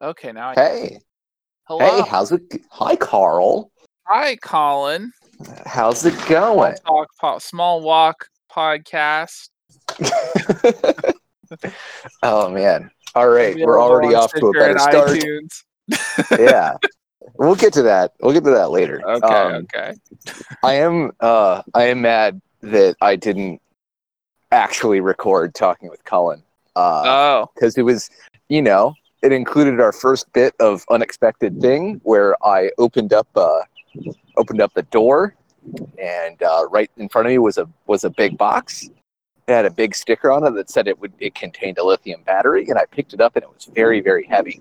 Okay, 0.00 0.32
now 0.32 0.50
I 0.50 0.54
Hey, 0.54 0.98
Hello. 1.64 1.80
hey, 1.80 2.08
how's 2.08 2.30
it? 2.32 2.42
Hi, 2.70 2.94
Carl. 2.96 3.70
Hi, 4.06 4.36
Colin. 4.36 5.12
How's 5.66 6.04
it 6.04 6.14
Small 6.14 6.28
going? 6.28 6.76
Talk 6.86 7.08
po- 7.20 7.38
Small 7.38 7.80
Walk 7.80 8.28
podcast. 8.50 9.48
oh 12.22 12.48
man! 12.50 12.90
All 13.14 13.28
right, 13.28 13.56
we're 13.58 13.80
already 13.80 14.14
off 14.14 14.32
to 14.34 14.46
a 14.46 14.52
better 14.52 14.78
start. 14.78 15.10
iTunes. 15.10 15.62
yeah, 16.38 16.74
we'll 17.38 17.54
get 17.54 17.72
to 17.74 17.82
that. 17.82 18.12
We'll 18.20 18.32
get 18.32 18.44
to 18.44 18.50
that 18.50 18.70
later. 18.70 19.02
Okay, 19.04 19.26
Um, 19.26 19.66
okay. 19.74 19.94
I 20.62 20.74
am. 20.74 21.10
Uh, 21.20 21.62
I 21.74 21.84
am 21.88 22.00
mad 22.02 22.40
that 22.62 22.96
I 23.00 23.16
didn't 23.16 23.60
actually 24.52 25.00
record 25.00 25.54
talking 25.54 25.88
with 25.90 26.04
Colin. 26.04 26.42
Uh, 26.76 27.02
Oh, 27.04 27.46
because 27.54 27.76
it 27.76 27.82
was, 27.82 28.08
you 28.48 28.62
know, 28.62 28.94
it 29.22 29.32
included 29.32 29.80
our 29.80 29.92
first 29.92 30.32
bit 30.32 30.54
of 30.60 30.84
unexpected 30.90 31.60
thing 31.60 32.00
where 32.04 32.34
I 32.44 32.70
opened 32.78 33.12
up, 33.12 33.28
uh, 33.36 33.60
opened 34.36 34.60
up 34.60 34.72
the 34.74 34.82
door, 34.84 35.34
and 35.98 36.42
uh, 36.42 36.66
right 36.70 36.90
in 36.96 37.08
front 37.08 37.26
of 37.26 37.30
me 37.30 37.38
was 37.38 37.58
a 37.58 37.68
was 37.86 38.04
a 38.04 38.10
big 38.10 38.38
box. 38.38 38.88
It 39.46 39.52
had 39.54 39.64
a 39.64 39.70
big 39.70 39.94
sticker 39.94 40.30
on 40.30 40.46
it 40.46 40.50
that 40.56 40.68
said 40.70 40.86
it 40.88 40.98
would 41.00 41.12
it 41.18 41.34
contained 41.34 41.78
a 41.78 41.84
lithium 41.84 42.22
battery, 42.24 42.68
and 42.68 42.78
I 42.78 42.84
picked 42.86 43.12
it 43.14 43.20
up 43.20 43.34
and 43.36 43.42
it 43.42 43.48
was 43.48 43.68
very 43.74 44.00
very 44.00 44.24
heavy, 44.26 44.60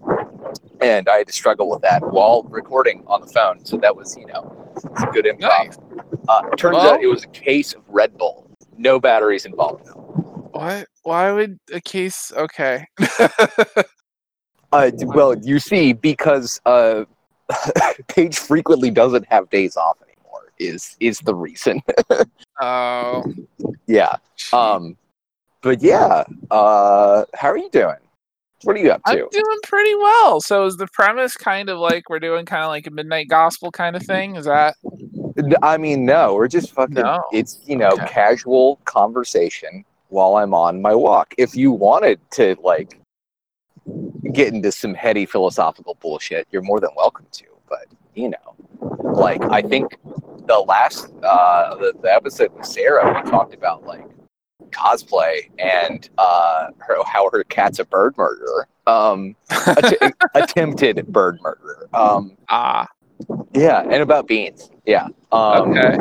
and 0.81 1.07
I 1.09 1.17
had 1.17 1.27
to 1.27 1.33
struggle 1.33 1.69
with 1.69 1.81
that 1.81 2.01
while 2.11 2.43
recording 2.43 3.03
on 3.07 3.21
the 3.21 3.27
phone. 3.27 3.63
So 3.65 3.77
that 3.77 3.95
was 3.95 4.15
you 4.17 4.25
know, 4.27 4.73
it's 4.75 4.85
a 5.03 5.07
good 5.07 5.25
improv. 5.25 5.39
nice. 5.41 5.77
Uh, 6.29 6.41
turns 6.57 6.75
Well- 6.75 6.93
out 6.93 7.01
it 7.03 7.07
was 7.07 7.23
a 7.23 7.27
case 7.27 7.73
of 7.73 7.81
Red 7.87 8.17
Bull, 8.17 8.49
no 8.77 8.99
batteries 8.99 9.45
involved. 9.45 9.85
though. 9.85 10.49
What? 10.53 10.87
Why 11.03 11.31
would 11.33 11.59
a 11.73 11.79
case? 11.81 12.31
Okay. 12.35 12.85
Uh, 14.71 14.91
well, 15.05 15.37
you 15.39 15.59
see, 15.59 15.93
because 15.93 16.59
uh, 16.65 17.05
Paige 18.07 18.37
frequently 18.37 18.91
doesn't 18.91 19.25
have 19.31 19.49
days 19.49 19.77
off 19.77 19.97
anymore. 20.01 20.51
Is 20.59 20.95
is 20.99 21.19
the 21.19 21.35
reason? 21.35 21.81
Oh. 22.59 23.23
yeah. 23.85 24.15
Um, 24.51 24.97
but 25.61 25.83
yeah. 25.83 26.23
Uh, 26.49 27.25
how 27.35 27.49
are 27.49 27.57
you 27.57 27.69
doing? 27.69 27.97
What 28.63 28.75
are 28.75 28.79
you 28.79 28.89
up 28.91 29.03
to? 29.03 29.11
I'm 29.11 29.29
doing 29.29 29.57
pretty 29.61 29.93
well. 29.93 30.41
So 30.41 30.65
is 30.65 30.75
the 30.77 30.87
premise 30.87 31.37
kind 31.37 31.69
of 31.69 31.77
like 31.77 32.09
we're 32.09 32.19
doing 32.19 32.47
kind 32.47 32.63
of 32.63 32.69
like 32.69 32.87
a 32.87 32.89
midnight 32.89 33.27
gospel 33.29 33.69
kind 33.71 33.95
of 33.95 34.01
thing? 34.01 34.37
Is 34.37 34.45
that 34.45 34.75
I 35.61 35.77
mean, 35.77 36.03
no, 36.05 36.33
we're 36.33 36.47
just 36.47 36.71
fucking. 36.71 36.95
No. 36.95 37.23
It's 37.31 37.59
you 37.67 37.75
know 37.75 37.91
Okay. 37.91 38.07
casual 38.07 38.77
conversation 38.85 39.85
while 40.09 40.37
I'm 40.37 40.55
on 40.55 40.81
my 40.81 40.95
walk. 40.95 41.35
If 41.37 41.55
you 41.55 41.71
wanted 41.71 42.19
to 42.31 42.55
like 42.63 42.99
get 44.33 44.53
into 44.53 44.71
some 44.71 44.93
heady 44.93 45.25
philosophical 45.25 45.95
bullshit, 45.95 46.47
you're 46.51 46.61
more 46.61 46.79
than 46.79 46.89
welcome 46.95 47.25
to. 47.31 47.45
But 47.69 47.85
you 48.15 48.29
know, 48.29 48.55
like 49.03 49.41
I 49.43 49.61
think 49.61 49.97
the 50.47 50.63
last 50.67 51.11
uh, 51.23 51.75
the, 51.75 51.93
the 52.01 52.13
episode 52.13 52.53
with 52.53 52.65
Sarah, 52.65 53.21
we 53.23 53.29
talked 53.29 53.53
about 53.53 53.85
like 53.85 54.05
cosplay 54.71 55.49
and 55.59 56.09
uh, 56.17 56.67
her, 56.79 56.95
how 57.05 57.29
her 57.31 57.43
cat's 57.45 57.79
a 57.79 57.85
bird 57.85 58.17
murderer, 58.17 58.67
um, 58.85 59.35
att- 59.49 60.13
attempted 60.35 61.05
bird 61.07 61.39
murderer. 61.41 61.87
Um, 61.93 62.37
ah? 62.49 62.87
yeah, 63.53 63.81
and 63.81 64.01
about 64.01 64.27
beans. 64.27 64.69
Yeah. 64.85 65.07
Um, 65.31 65.71
Okay. 65.71 65.97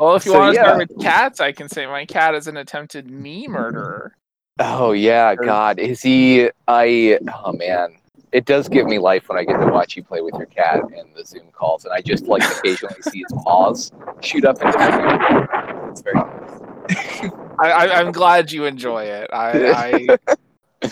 Well, 0.00 0.16
if 0.16 0.24
you 0.24 0.32
so, 0.32 0.38
want 0.38 0.54
to 0.54 0.60
yeah. 0.60 0.66
start 0.66 0.78
with 0.78 0.98
cats, 1.02 1.40
I 1.40 1.52
can 1.52 1.68
say 1.68 1.86
my 1.86 2.06
cat 2.06 2.34
is 2.34 2.46
an 2.46 2.56
attempted 2.56 3.10
me 3.10 3.46
murderer. 3.46 4.16
Oh 4.62 4.92
yeah, 4.92 5.34
God, 5.34 5.78
is 5.78 6.02
he? 6.02 6.50
I 6.68 7.18
oh 7.44 7.52
man, 7.52 7.96
it 8.30 8.44
does 8.44 8.68
give 8.68 8.86
me 8.86 8.98
life 8.98 9.26
when 9.28 9.38
I 9.38 9.44
get 9.44 9.58
to 9.58 9.66
watch 9.72 9.96
you 9.96 10.04
play 10.04 10.20
with 10.20 10.34
your 10.34 10.46
cat 10.46 10.82
in 10.94 11.14
the 11.16 11.24
Zoom 11.24 11.50
calls, 11.52 11.86
and 11.86 11.94
I 11.94 12.02
just 12.02 12.26
like 12.26 12.42
occasionally 12.44 13.00
see 13.00 13.20
its 13.20 13.32
paws 13.38 13.90
shoot 14.20 14.44
up 14.44 14.60
into 14.60 14.72
the 14.72 14.78
camera. 14.78 15.90
It's 15.90 16.02
very 16.02 16.16
nice. 16.16 17.30
I, 17.58 17.88
I'm 17.88 18.12
glad 18.12 18.52
you 18.52 18.66
enjoy 18.66 19.04
it. 19.04 19.30
I, 19.32 20.18
I, 20.80 20.88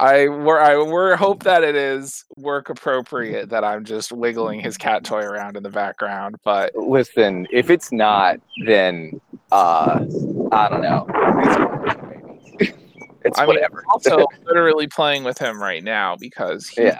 I, 0.00 0.28
wor- 0.28 0.60
I 0.60 0.76
wor- 0.76 1.16
hope 1.16 1.42
that 1.44 1.64
it 1.64 1.74
is 1.74 2.24
work 2.36 2.68
appropriate 2.68 3.50
that 3.50 3.64
I'm 3.64 3.84
just 3.84 4.12
wiggling 4.12 4.60
his 4.60 4.76
cat 4.76 5.04
toy 5.04 5.22
around 5.22 5.56
in 5.56 5.62
the 5.62 5.70
background. 5.70 6.36
But 6.44 6.74
Listen, 6.76 7.46
if 7.52 7.70
it's 7.70 7.90
not, 7.90 8.38
then 8.64 9.20
uh, 9.50 10.04
I 10.52 10.68
don't 10.68 10.82
know. 10.82 11.06
It's. 11.08 12.07
It's 13.28 13.38
I 13.38 13.46
mean, 13.46 13.54
whatever. 13.56 13.84
also 13.88 14.26
literally 14.46 14.86
playing 14.88 15.24
with 15.24 15.38
him 15.38 15.60
right 15.62 15.82
now 15.82 16.16
because 16.16 16.68
he 16.68 16.82
yeah, 16.82 16.98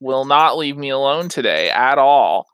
will 0.00 0.24
not 0.24 0.56
leave 0.56 0.76
me 0.76 0.88
alone 0.90 1.28
today 1.28 1.70
at 1.70 1.98
all. 1.98 2.46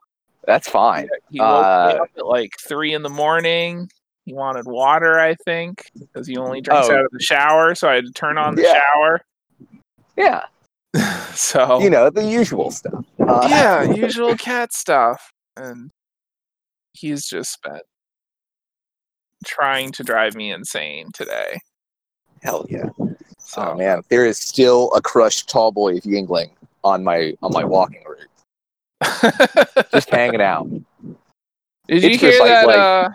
that's 0.45 0.67
fine. 0.69 1.07
He 1.29 1.39
woke 1.39 1.49
me 1.49 1.93
Uh, 1.93 2.03
up 2.03 2.09
at 2.17 2.25
like 2.25 2.51
three 2.67 2.93
in 2.93 3.01
the 3.03 3.09
morning. 3.09 3.89
He 4.25 4.33
wanted 4.33 4.65
water, 4.65 5.19
I 5.19 5.35
think, 5.45 5.89
because 5.97 6.27
he 6.27 6.35
only 6.37 6.59
drinks 6.61 6.89
Oh. 6.89 6.95
out 6.95 7.05
of 7.05 7.11
the 7.11 7.21
shower. 7.21 7.73
So 7.75 7.87
I 7.89 7.95
had 7.95 8.05
to 8.05 8.11
turn 8.11 8.37
on 8.37 8.55
the 8.55 8.63
Yeah. 8.63 8.73
shower. 8.93 9.21
Yeah, 10.17 10.43
so 11.35 11.79
you 11.79 11.89
know 11.89 12.09
the 12.09 12.25
usual 12.25 12.71
stuff. 12.71 13.05
Uh, 13.19 13.47
yeah, 13.49 13.83
usual 13.93 14.35
cat 14.35 14.73
stuff. 14.73 15.31
And 15.55 15.91
he's 16.93 17.27
just 17.27 17.51
spent 17.53 17.83
trying 19.45 19.91
to 19.93 20.03
drive 20.03 20.35
me 20.35 20.51
insane 20.51 21.09
today. 21.13 21.59
Hell 22.43 22.65
yeah. 22.69 22.89
So 23.37 23.61
Oh 23.61 23.75
man, 23.75 24.01
there 24.09 24.25
is 24.25 24.37
still 24.37 24.91
a 24.93 25.01
crushed 25.01 25.49
tall 25.49 25.71
boy 25.71 25.97
of 25.97 26.03
Yuengling 26.03 26.49
on 26.83 27.03
my 27.03 27.33
on 27.41 27.51
my 27.53 27.63
walking 27.63 28.03
route, 28.07 29.87
just 29.91 30.09
hanging 30.09 30.41
out. 30.41 30.69
Did 31.87 32.03
you 32.03 32.17
hear 32.17 32.39
like- 32.39 32.49
that 32.49 32.67
like- 32.67 32.77
uh 32.77 33.09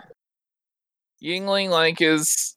Yuengling 1.23 1.69
like 1.69 2.01
is 2.01 2.55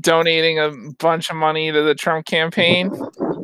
donating 0.00 0.58
a 0.58 0.70
bunch 0.98 1.28
of 1.28 1.36
money 1.36 1.70
to 1.72 1.82
the 1.82 1.94
Trump 1.94 2.24
campaign? 2.26 2.90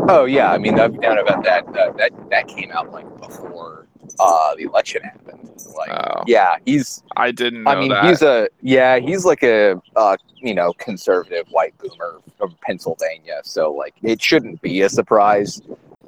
Oh 0.08 0.24
yeah, 0.24 0.52
I 0.52 0.58
mean 0.58 0.78
I've 0.78 0.94
known 0.94 1.18
about 1.18 1.44
that. 1.44 1.66
Uh, 1.68 1.92
that 1.92 2.10
that 2.30 2.48
came 2.48 2.70
out 2.72 2.90
like 2.92 3.06
before 3.18 3.86
uh, 4.18 4.54
the 4.56 4.64
election 4.64 5.02
happened. 5.02 5.50
Like, 5.76 5.90
Oh, 5.90 6.22
yeah, 6.26 6.56
he's. 6.66 7.02
I 7.16 7.30
didn't 7.30 7.64
know 7.64 7.70
I 7.70 7.80
mean, 7.80 7.88
that. 7.90 8.04
he's 8.04 8.22
a 8.22 8.48
yeah, 8.60 8.98
he's 8.98 9.24
like 9.24 9.42
a 9.42 9.80
uh, 9.96 10.16
you 10.36 10.54
know 10.54 10.72
conservative 10.74 11.46
white 11.50 11.76
boomer 11.78 12.20
from 12.38 12.54
Pennsylvania. 12.62 13.40
So 13.44 13.72
like, 13.72 13.94
it 14.02 14.22
shouldn't 14.22 14.60
be 14.62 14.82
a 14.82 14.88
surprise. 14.88 15.60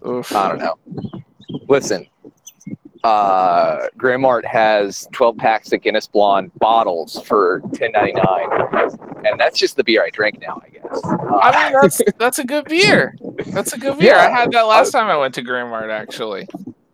Oof. 0.07 0.35
I 0.35 0.49
don't 0.49 0.59
know. 0.59 0.79
Listen, 1.69 2.07
uh, 3.03 3.87
Grand 3.97 4.23
Mart 4.23 4.45
has 4.47 5.09
12 5.13 5.37
packs 5.37 5.73
of 5.73 5.81
Guinness 5.81 6.07
Blonde 6.07 6.51
bottles 6.59 7.21
for 7.25 7.61
10.99, 7.73 9.27
and 9.27 9.39
that's 9.41 9.59
just 9.59 9.77
the 9.77 9.85
beer 9.85 10.05
I 10.05 10.11
drink 10.11 10.41
now, 10.41 10.61
I 10.65 10.69
guess. 10.69 11.01
Uh, 11.05 11.39
I 11.43 11.65
mean 11.71 11.79
that's 11.81 12.01
that's 12.19 12.39
a 12.39 12.45
good 12.45 12.67
beer. 12.67 13.17
That's 13.47 13.73
a 13.73 13.79
good 13.79 13.99
beer. 13.99 14.15
Yeah, 14.15 14.27
I 14.27 14.31
had 14.31 14.53
that 14.53 14.63
last 14.63 14.91
time 14.93 15.09
I 15.09 15.17
went 15.17 15.35
to 15.35 15.43
Grand 15.43 15.71
Mart 15.71 15.91
actually. 15.91 16.49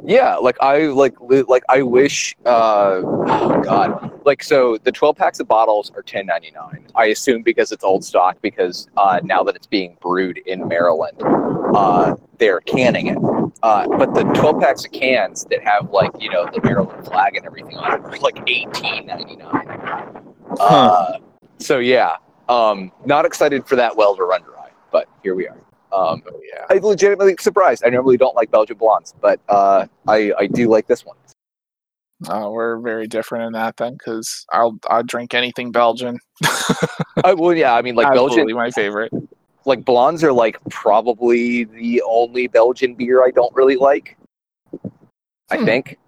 yeah, 0.05 0.37
like 0.37 0.57
I 0.61 0.87
like 0.87 1.21
li- 1.21 1.45
like 1.49 1.63
I 1.69 1.83
wish. 1.83 2.35
Uh, 2.45 3.01
oh 3.05 3.61
God, 3.63 4.11
like 4.25 4.43
so 4.43 4.79
the 4.85 4.93
12 4.93 5.17
packs 5.17 5.41
of 5.41 5.49
bottles 5.49 5.91
are 5.95 6.03
10.99. 6.03 6.91
I 6.95 7.07
assume 7.07 7.43
because 7.43 7.73
it's 7.73 7.85
old 7.85 8.05
stock 8.05 8.37
because 8.43 8.89
uh, 8.97 9.21
now 9.23 9.43
that 9.45 9.55
it's 9.57 9.67
being 9.67 9.97
brewed 10.01 10.39
in 10.47 10.67
Maryland, 10.69 11.21
uh, 11.75 12.17
they're 12.39 12.61
canning 12.61 13.07
it. 13.09 13.19
Uh, 13.63 13.87
but 13.97 14.13
the 14.15 14.25
12 14.35 14.61
packs 14.61 14.85
of 14.85 14.91
cans 14.93 15.45
that 15.51 15.63
have 15.63 15.91
like 15.91 16.11
you 16.19 16.31
know 16.31 16.47
the 16.53 16.61
Maryland 16.65 17.05
flag 17.07 17.37
and 17.37 17.47
everything 17.47 17.77
on 17.77 17.93
it 17.93 18.01
are 18.05 18.19
like 18.19 18.35
18.99. 18.47 20.35
Uh, 20.59 21.19
so 21.59 21.79
yeah, 21.79 22.17
um, 22.49 22.91
not 23.07 23.25
excited 23.25 23.67
for 23.67 23.77
that 23.77 23.97
well 23.97 24.17
to 24.17 24.25
run 24.25 24.43
dry, 24.43 24.71
but 24.91 25.09
here 25.23 25.35
we 25.37 25.47
are. 25.49 25.57
Um, 25.93 26.23
Oh 26.27 26.41
yeah. 26.53 26.65
I'm 26.71 26.83
legitimately 26.83 27.37
surprised. 27.39 27.85
I 27.85 27.91
normally 27.91 28.17
don't 28.17 28.35
like 28.35 28.51
Belgian 28.51 28.77
blondes, 28.79 29.15
but 29.21 29.41
uh, 29.49 29.87
I 30.09 30.33
I 30.39 30.47
do 30.47 30.69
like 30.69 30.87
this 30.87 31.05
one. 31.05 31.17
Uh, 32.29 32.49
we're 32.51 32.79
very 32.79 33.07
different 33.09 33.45
in 33.47 33.53
that 33.53 33.77
then, 33.77 33.95
because 33.95 34.47
I'll 34.53 34.79
I'll 34.89 35.03
drink 35.03 35.35
anything 35.35 35.73
Belgian. 35.73 36.19
I, 37.25 37.35
well, 37.35 37.55
yeah, 37.55 37.75
I 37.75 37.83
mean, 37.83 37.95
like 37.95 38.07
Absolutely 38.07 38.53
Belgian, 38.53 38.57
my 38.57 38.71
favorite. 38.71 39.13
like 39.65 39.85
blondes 39.85 40.23
are 40.25 40.33
like 40.33 40.59
probably 40.71 41.65
the 41.65 42.03
only 42.07 42.47
Belgian 42.47 42.95
beer 42.95 43.25
I 43.25 43.31
don't 43.31 43.55
really 43.55 43.77
like. 43.77 44.17
I 45.51 45.59
Hmm. 45.59 45.65
think, 45.65 45.99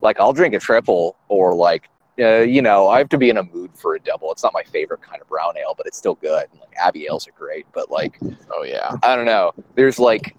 like, 0.00 0.20
I'll 0.20 0.32
drink 0.34 0.52
a 0.54 0.58
triple 0.58 1.16
or 1.28 1.54
like, 1.54 1.88
uh, 2.20 2.40
you 2.40 2.62
know, 2.62 2.88
I 2.88 2.98
have 2.98 3.08
to 3.10 3.18
be 3.18 3.30
in 3.30 3.36
a 3.36 3.42
mood 3.42 3.70
for 3.74 3.94
a 3.94 4.00
double. 4.00 4.30
It's 4.32 4.42
not 4.42 4.52
my 4.52 4.62
favorite 4.62 5.02
kind 5.02 5.20
of 5.20 5.28
brown 5.28 5.56
ale, 5.56 5.74
but 5.76 5.86
it's 5.86 5.98
still 5.98 6.16
good. 6.16 6.46
And, 6.50 6.60
like 6.60 6.74
Abbey 6.76 7.06
ales 7.06 7.26
are 7.26 7.32
great, 7.38 7.66
but 7.72 7.90
like, 7.90 8.18
Oh 8.52 8.62
yeah. 8.62 8.96
I 9.02 9.16
don't 9.16 9.26
know. 9.26 9.52
There's 9.74 9.98
like 9.98 10.36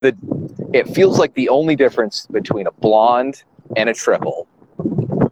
the 0.00 0.16
it 0.72 0.88
feels 0.88 1.18
like 1.18 1.34
the 1.34 1.48
only 1.48 1.76
difference 1.76 2.26
between 2.26 2.66
a 2.66 2.72
blonde 2.72 3.42
and 3.76 3.88
a 3.88 3.94
triple 3.94 4.46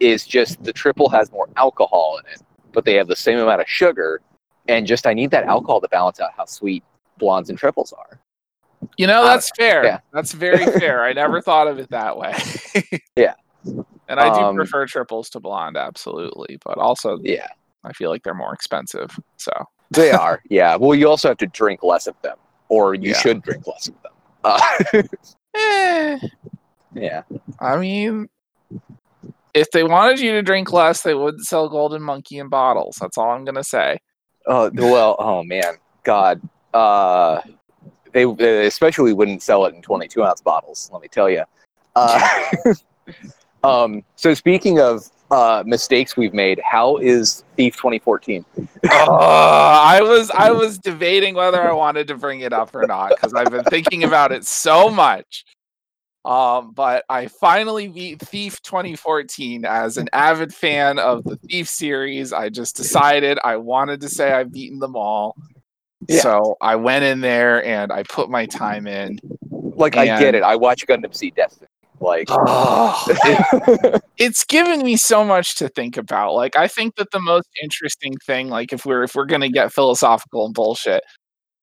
is 0.01 0.27
just 0.27 0.63
the 0.65 0.73
triple 0.73 1.09
has 1.09 1.31
more 1.33 1.49
alcohol 1.57 2.19
in 2.19 2.33
it, 2.33 2.43
but 2.73 2.85
they 2.85 2.95
have 2.95 3.09
the 3.09 3.17
same 3.17 3.39
amount 3.39 3.61
of 3.61 3.69
sugar. 3.69 4.21
And 4.69 4.87
just 4.87 5.07
I 5.07 5.15
need 5.15 5.31
that 5.31 5.45
alcohol 5.45 5.81
to 5.81 5.89
balance 5.89 6.21
out 6.21 6.31
how 6.37 6.45
sweet 6.45 6.85
blondes 7.17 7.49
and 7.49 7.59
triples 7.59 7.93
are. 7.93 8.21
You 8.97 9.07
know, 9.07 9.21
I 9.21 9.25
don't 9.25 9.27
that's 9.37 9.51
fair. 9.57 9.85
Yeah. 9.85 10.01
That's 10.13 10.33
very 10.33 10.67
fair. 10.79 11.05
I 11.05 11.13
never 11.13 11.41
thought 11.41 11.69
of 11.69 11.79
it 11.79 11.91
that 11.91 12.17
way. 12.17 12.37
Yeah. 13.17 13.35
And 14.09 14.19
I 14.19 14.31
do 14.35 14.41
Um, 14.41 14.57
prefer 14.57 14.87
triples 14.87 15.29
to 15.31 15.41
blonde, 15.41 15.77
absolutely. 15.77 16.59
But 16.65 16.79
also, 16.79 17.19
Yeah, 17.23 17.47
I 17.85 17.93
feel 17.93 18.11
like 18.11 18.23
they're 18.23 18.35
more 18.35 18.55
expensive. 18.55 19.11
So, 19.37 19.53
they 19.91 20.11
are. 20.11 20.43
Yeah. 20.49 20.77
Well, 20.77 20.95
you 20.95 21.09
also 21.09 21.29
have 21.29 21.37
to 21.39 21.47
drink 21.47 21.83
less 21.83 22.07
of 22.07 22.15
them, 22.23 22.37
or 22.69 22.95
you 22.95 23.11
Yeah. 23.11 23.19
should 23.19 23.43
drink 23.43 23.67
less 23.67 23.89
of 23.89 23.95
them. 24.03 24.13
Uh, 24.45 24.61
eh, 25.55 26.19
yeah. 26.95 27.23
I 27.61 27.77
mean, 27.77 28.29
if 29.55 29.71
they 29.73 29.85
wanted 29.85 30.21
you 30.21 30.33
to 30.33 30.43
drink 30.43 30.73
less, 30.73 31.03
they 31.03 31.15
wouldn't 31.15 31.45
sell 31.45 31.69
Golden 31.69 32.03
Monkey 32.03 32.39
in 32.39 32.49
bottles. 32.49 32.97
That's 33.01 33.19
all 33.19 33.31
I'm 33.31 33.45
going 33.45 33.55
to 33.57 33.65
say. 33.65 33.99
Oh 34.47 34.71
well. 34.75 35.17
Oh 35.19 35.43
man. 35.43 35.77
God. 36.05 36.41
Uh, 36.73 37.43
they, 38.13 38.25
they 38.25 38.67
especially 38.67 39.13
wouldn't 39.13 39.43
sell 39.43 39.67
it 39.67 39.75
in 39.75 39.83
22 39.83 40.23
ounce 40.25 40.41
bottles. 40.41 40.89
Let 40.93 41.03
me 41.03 41.09
tell 41.09 41.29
you. 41.29 41.45
Uh, 41.95 42.51
um. 43.65 44.03
So 44.17 44.35
speaking 44.35 44.81
of 44.81 45.09
uh, 45.31 45.63
mistakes 45.67 46.17
we've 46.17 46.35
made, 46.35 46.61
how 46.65 46.97
is 46.97 47.45
Thief 47.57 47.77
2014? 47.77 48.45
Uh, 48.91 49.07
I 49.11 50.01
was 50.03 50.31
I 50.31 50.51
was 50.51 50.79
debating 50.79 51.35
whether 51.35 51.61
I 51.61 51.73
wanted 51.73 52.09
to 52.09 52.17
bring 52.17 52.41
it 52.41 52.53
up 52.53 52.75
or 52.75 52.87
not 52.87 53.11
because 53.11 53.35
I've 53.35 53.51
been 53.51 53.65
thinking 53.65 54.05
about 54.05 54.33
it 54.33 54.47
so 54.47 54.89
much. 54.89 55.45
Um, 56.25 56.73
but 56.73 57.05
I 57.09 57.29
finally 57.29 57.89
beat 57.89 58.21
Thief 58.21 58.61
2014 58.63 59.65
as 59.65 59.97
an 59.97 60.09
avid 60.13 60.53
fan 60.53 60.99
of 60.99 61.25
the 61.25 61.37
Thief 61.37 61.69
series. 61.69 62.33
I 62.33 62.51
just 62.51 62.77
decided 62.77 63.39
I 63.45 63.57
wanted 63.57 64.01
to 64.03 64.09
say 64.09 64.33
I've 64.33 64.53
beaten 64.53 64.79
them 64.79 64.95
all. 64.95 65.37
Yeah. 66.07 66.21
So 66.21 66.57
I 66.61 66.77
went 66.77 67.05
in 67.05 67.21
there 67.21 67.65
and 67.65 67.91
I 67.93 68.03
put 68.03 68.29
my 68.31 68.47
time 68.47 68.87
in. 68.87 69.19
Like 69.51 69.97
I 69.97 70.07
get 70.19 70.35
it. 70.35 70.43
I 70.43 70.57
watch 70.57 70.87
Gundam 70.87 71.15
Seed 71.15 71.35
Destiny. 71.35 71.69
Like. 72.01 72.29
Ah. 72.31 73.05
it- 73.09 74.03
it's 74.19 74.45
given 74.45 74.83
me 74.83 74.97
so 74.97 75.25
much 75.25 75.55
to 75.57 75.69
think 75.69 75.97
about. 75.97 76.35
Like 76.35 76.57
I 76.57 76.69
think 76.69 76.97
that 76.97 77.11
the 77.13 77.21
most 77.21 77.49
interesting 77.63 78.15
thing, 78.27 78.49
like 78.49 78.73
if 78.73 78.85
we're 78.87 79.03
if 79.05 79.15
we're 79.15 79.25
gonna 79.27 79.49
get 79.49 79.73
philosophical 79.73 80.45
and 80.47 80.55
bullshit, 80.55 81.03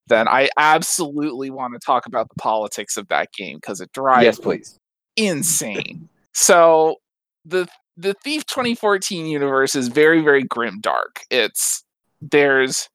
then 0.07 0.27
I 0.27 0.49
absolutely 0.57 1.49
want 1.49 1.73
to 1.73 1.79
talk 1.85 2.05
about 2.05 2.29
the 2.29 2.35
politics 2.35 2.95
of 2.97 3.07
that 3.09 3.31
game 3.33 3.57
because 3.57 3.81
it 3.81 3.91
drives 3.93 4.23
yes, 4.23 4.39
please. 4.39 4.77
insane. 5.15 6.07
So 6.33 6.97
the 7.45 7.67
the 7.97 8.13
Thief 8.23 8.45
2014 8.45 9.25
universe 9.25 9.75
is 9.75 9.87
very 9.87 10.21
very 10.21 10.43
grim 10.43 10.79
dark. 10.81 11.21
It's 11.29 11.83
there's 12.21 12.89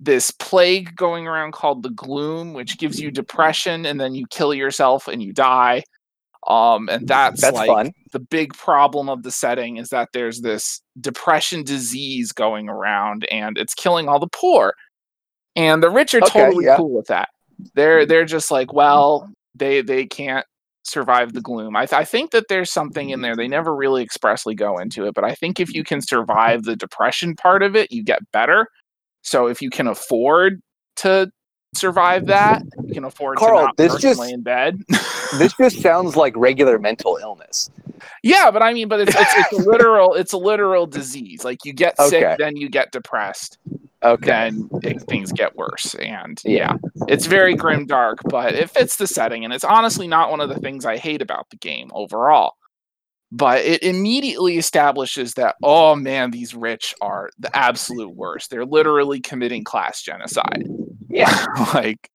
this 0.00 0.30
plague 0.32 0.94
going 0.96 1.26
around 1.26 1.52
called 1.52 1.82
the 1.82 1.90
gloom 1.90 2.52
which 2.52 2.78
gives 2.78 3.00
you 3.00 3.10
depression 3.10 3.86
and 3.86 3.98
then 4.00 4.14
you 4.14 4.26
kill 4.28 4.52
yourself 4.52 5.08
and 5.08 5.22
you 5.22 5.32
die. 5.32 5.82
Um 6.48 6.88
and 6.88 7.06
that's, 7.08 7.40
That's 7.40 7.54
like 7.54 7.68
fun. 7.68 7.92
the 8.12 8.20
big 8.20 8.54
problem 8.54 9.08
of 9.08 9.22
the 9.22 9.30
setting 9.30 9.76
is 9.78 9.88
that 9.90 10.10
there's 10.12 10.40
this 10.40 10.82
depression 11.00 11.62
disease 11.64 12.32
going 12.32 12.68
around 12.68 13.26
and 13.30 13.56
it's 13.58 13.74
killing 13.74 14.08
all 14.08 14.18
the 14.18 14.28
poor. 14.28 14.74
And 15.56 15.82
the 15.82 15.90
rich 15.90 16.14
are 16.14 16.22
Okay, 16.22 16.40
totally 16.40 16.66
yeah. 16.66 16.76
cool 16.76 16.90
with 16.94 17.06
that. 17.06 17.28
They're 17.74 18.04
they're 18.04 18.24
just 18.24 18.50
like, 18.50 18.72
well, 18.72 19.30
they 19.54 19.80
they 19.80 20.06
can't 20.06 20.44
survive 20.82 21.32
the 21.32 21.40
gloom. 21.40 21.76
I, 21.76 21.86
th- 21.86 21.98
I 21.98 22.04
think 22.04 22.32
that 22.32 22.44
there's 22.50 22.70
something 22.70 23.08
in 23.10 23.22
there. 23.22 23.34
They 23.36 23.48
never 23.48 23.74
really 23.74 24.02
expressly 24.02 24.54
go 24.54 24.76
into 24.76 25.06
it, 25.06 25.14
but 25.14 25.24
I 25.24 25.34
think 25.34 25.58
if 25.58 25.72
you 25.72 25.82
can 25.82 26.02
survive 26.02 26.64
the 26.64 26.76
depression 26.76 27.36
part 27.36 27.62
of 27.62 27.74
it, 27.74 27.90
you 27.90 28.04
get 28.04 28.18
better. 28.32 28.66
So 29.22 29.46
if 29.46 29.62
you 29.62 29.70
can 29.70 29.86
afford 29.86 30.60
to 30.96 31.30
survive 31.76 32.26
that, 32.26 32.62
you 32.86 32.94
can 32.94 33.04
afford 33.04 33.38
Carl, 33.38 33.58
to 33.58 33.64
not 33.66 33.76
this 33.76 33.94
just- 33.96 34.20
lay 34.20 34.30
in 34.30 34.42
bed. 34.42 34.80
This 35.38 35.52
just 35.54 35.82
sounds 35.82 36.14
like 36.14 36.32
regular 36.36 36.78
mental 36.78 37.18
illness. 37.20 37.68
yeah, 38.22 38.52
but 38.52 38.62
I 38.62 38.72
mean, 38.72 38.86
but 38.86 39.00
it's, 39.00 39.16
it's 39.16 39.34
it's 39.36 39.52
a 39.66 39.68
literal 39.68 40.14
it's 40.14 40.32
a 40.32 40.36
literal 40.38 40.86
disease. 40.86 41.42
Like 41.44 41.64
you 41.64 41.72
get 41.72 41.98
Okay. 41.98 42.08
sick, 42.20 42.38
then 42.38 42.56
you 42.56 42.68
get 42.68 42.92
depressed, 42.92 43.58
Okay. 44.04 44.26
then 44.26 44.68
it, 44.84 45.02
things 45.08 45.32
get 45.32 45.56
worse. 45.56 45.96
And 45.96 46.40
Yeah. 46.44 46.76
yeah, 46.84 47.04
it's 47.08 47.26
very 47.26 47.56
grim 47.56 47.86
dark, 47.86 48.18
but 48.26 48.54
it 48.54 48.70
fits 48.70 48.94
the 48.94 49.08
setting, 49.08 49.44
and 49.44 49.52
it's 49.52 49.64
honestly 49.64 50.06
not 50.06 50.30
one 50.30 50.40
of 50.40 50.48
the 50.50 50.60
things 50.60 50.84
I 50.86 50.98
hate 50.98 51.22
about 51.22 51.50
the 51.50 51.56
game 51.56 51.90
overall. 51.92 52.52
But 53.32 53.64
it 53.64 53.82
immediately 53.82 54.56
establishes 54.58 55.34
that 55.34 55.56
oh 55.64 55.96
man, 55.96 56.30
these 56.30 56.54
rich 56.54 56.94
are 57.00 57.30
the 57.40 57.56
absolute 57.56 58.14
worst. 58.14 58.50
They're 58.50 58.64
literally 58.66 59.18
committing 59.18 59.64
class 59.64 60.00
genocide. 60.00 60.68
Yeah. 61.14 61.46
like 61.74 62.10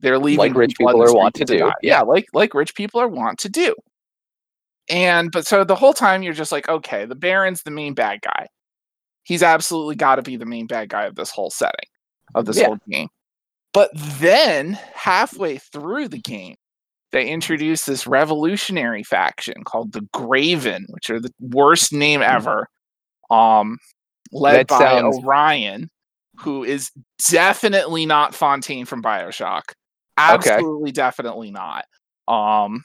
they're 0.00 0.18
leaving 0.18 0.38
Like 0.38 0.54
rich 0.54 0.74
people 0.76 1.02
are 1.02 1.14
wont 1.14 1.36
streets 1.36 1.50
to 1.50 1.56
do, 1.58 1.64
yeah. 1.64 1.72
Yeah, 1.82 2.00
like 2.02 2.26
like 2.32 2.54
rich 2.54 2.74
people 2.74 3.00
are 3.00 3.08
want 3.08 3.38
to 3.40 3.48
do. 3.48 3.74
And 4.90 5.30
but 5.30 5.46
so 5.46 5.64
the 5.64 5.76
whole 5.76 5.92
time 5.94 6.22
you're 6.22 6.32
just 6.34 6.52
like, 6.52 6.68
okay, 6.68 7.04
the 7.06 7.14
Baron's 7.14 7.62
the 7.62 7.70
main 7.70 7.94
bad 7.94 8.20
guy. 8.20 8.48
He's 9.22 9.42
absolutely 9.42 9.94
got 9.94 10.16
to 10.16 10.22
be 10.22 10.36
the 10.36 10.46
main 10.46 10.66
bad 10.66 10.88
guy 10.88 11.04
of 11.04 11.14
this 11.14 11.30
whole 11.30 11.50
setting, 11.50 11.88
of 12.34 12.44
this 12.46 12.58
Yeah. 12.58 12.66
whole 12.66 12.78
game. 12.90 13.08
But 13.72 13.90
then 13.94 14.72
halfway 14.94 15.58
through 15.58 16.08
the 16.08 16.18
game, 16.18 16.56
they 17.12 17.28
introduce 17.28 17.84
this 17.84 18.06
revolutionary 18.06 19.02
faction 19.04 19.62
called 19.64 19.92
the 19.92 20.02
Graven, 20.12 20.86
which 20.88 21.08
are 21.10 21.20
the 21.20 21.32
worst 21.40 21.92
name 21.92 22.20
ever. 22.20 22.68
Um, 23.30 23.78
led 24.32 24.56
That 24.56 24.66
by 24.68 24.78
sounds- 24.78 25.18
Orion, 25.24 25.88
who 26.40 26.64
is 26.64 26.90
definitely 27.30 28.06
not 28.06 28.34
Fontaine 28.34 28.84
from 28.84 29.02
Bioshock. 29.02 29.62
Absolutely, 30.16 30.92
definitely 30.92 31.50
not. 31.50 31.84
Um, 32.28 32.84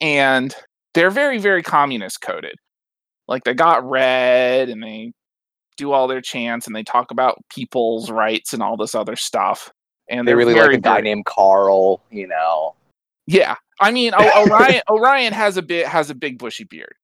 and 0.00 0.54
they're 0.94 1.10
very, 1.10 1.38
very 1.38 1.62
communist 1.62 2.20
coded. 2.20 2.54
Like 3.26 3.44
they 3.44 3.54
got 3.54 3.88
red 3.88 4.68
and 4.68 4.82
they 4.82 5.12
do 5.76 5.92
all 5.92 6.06
their 6.06 6.20
chants 6.20 6.66
and 6.66 6.76
they 6.76 6.84
talk 6.84 7.10
about 7.10 7.38
people's 7.48 8.10
rights 8.10 8.52
and 8.52 8.62
all 8.62 8.76
this 8.76 8.94
other 8.94 9.16
stuff. 9.16 9.70
And 10.08 10.26
They 10.26 10.30
they're 10.30 10.36
really 10.36 10.54
like 10.54 10.72
a 10.72 10.78
guy 10.78 11.00
named 11.00 11.24
Carl, 11.24 12.02
you 12.10 12.26
know. 12.26 12.74
Yeah, 13.26 13.56
I 13.80 13.90
mean, 13.90 14.12
o- 14.14 14.46
Orion 14.46 14.82
Orion 14.90 15.32
has 15.32 15.56
a 15.56 15.62
bit 15.62 15.86
has 15.86 16.10
a 16.10 16.14
big 16.14 16.38
bushy 16.38 16.64
beard. 16.64 16.94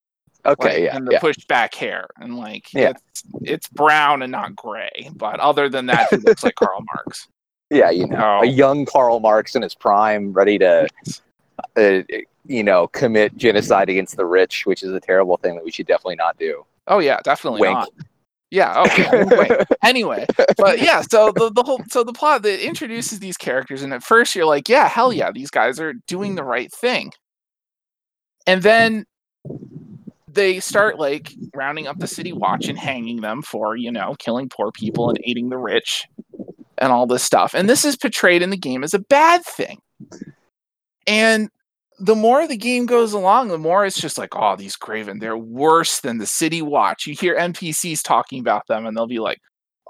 Okay, 0.47 0.69
like, 0.69 0.83
yeah. 0.83 0.97
and 0.97 1.07
the 1.07 1.13
yeah. 1.13 1.21
pushed 1.21 1.47
back 1.49 1.75
hair, 1.75 2.07
and 2.19 2.37
like 2.37 2.73
Yeah. 2.73 2.91
it's 2.91 3.23
it's 3.43 3.69
brown 3.69 4.23
and 4.23 4.33
not 4.33 4.57
gray. 4.57 5.11
But 5.15 5.41
other 5.41 5.69
than 5.69 5.87
that, 5.87 6.09
he 6.11 6.17
looks 6.17 6.43
like 6.45 6.55
Karl 6.55 6.85
Marx. 6.95 7.29
Yeah, 7.73 7.91
you 7.91 8.09
know. 8.09 8.41
Oh. 8.41 8.43
A 8.43 8.47
young 8.47 8.85
Karl 8.85 9.21
Marx 9.21 9.55
in 9.55 9.63
his 9.63 9.77
prime, 9.77 10.33
ready 10.33 10.59
to 10.59 10.89
uh, 11.77 12.01
you 12.47 12.65
know, 12.65 12.89
commit 12.89 13.37
genocide 13.37 13.89
against 13.89 14.17
the 14.17 14.27
rich, 14.27 14.67
which 14.67 14.83
is 14.83 14.93
a 14.93 15.01
terrible 15.01 15.37
thing 15.37 15.55
that 15.55 15.65
we 15.65 15.71
should 15.71 15.87
definitely 15.87 16.17
not 16.17 16.37
do. 16.39 16.65
Oh 16.89 16.99
yeah, 16.99 17.21
definitely 17.23 17.61
Wink. 17.61 17.75
not. 17.75 17.89
Yeah. 18.51 18.83
Okay. 18.83 19.07
anyway, 19.07 19.65
anyway, 19.85 20.27
but 20.57 20.81
yeah. 20.81 21.03
So 21.03 21.31
the 21.31 21.51
the 21.53 21.63
whole 21.63 21.81
so 21.89 22.03
the 22.03 22.13
plot 22.13 22.43
that 22.43 22.65
introduces 22.65 23.21
these 23.21 23.37
characters, 23.37 23.83
and 23.83 23.95
at 23.95 24.03
first 24.03 24.35
you're 24.35 24.47
like, 24.47 24.69
yeah, 24.69 24.89
hell 24.89 25.13
yeah, 25.13 25.31
these 25.31 25.51
guys 25.51 25.79
are 25.79 25.95
doing 26.09 26.35
the 26.35 26.43
right 26.43 26.73
thing, 26.73 27.13
and 28.47 28.63
then 28.63 29.05
they 30.33 30.61
start 30.61 30.99
like 30.99 31.33
rounding 31.55 31.87
up 31.87 31.99
the 31.99 32.07
city 32.07 32.33
watch 32.33 32.69
and 32.69 32.79
hanging 32.79 33.21
them 33.21 33.43
for 33.43 33.77
you 33.77 33.91
know 33.91 34.15
killing 34.19 34.49
poor 34.49 34.71
people 34.73 35.09
and 35.09 35.19
aiding 35.25 35.49
the 35.49 35.59
rich 35.59 36.07
and 36.79 36.93
all 36.93 37.07
this 37.07 37.23
stuff. 37.23 37.55
And 37.55 37.69
this 37.69 37.85
is 37.85 37.97
portrayed 37.97 38.43
in 38.43 38.51
the 38.51 38.57
game 38.57 38.83
as 38.83 38.95
a 38.95 38.99
bad 38.99 39.45
thing. 39.45 39.81
And 41.07 41.51
the 41.99 42.15
more 42.15 42.47
the 42.47 42.57
game 42.57 42.87
goes 42.87 43.13
along 43.13 43.49
the 43.49 43.59
more 43.59 43.85
it's 43.85 44.01
just 44.01 44.17
like 44.17 44.35
oh 44.35 44.57
these 44.57 44.75
graven 44.75 45.19
they're 45.19 45.37
worse 45.37 46.01
than 46.01 46.19
the 46.19 46.27
city 46.27 46.63
watch. 46.63 47.07
You 47.07 47.15
hear 47.15 47.37
npcs 47.37 48.03
talking 48.03 48.41
about 48.41 48.67
them 48.69 48.87
and 48.87 48.97
they'll 48.97 49.07
be 49.07 49.19
like 49.19 49.41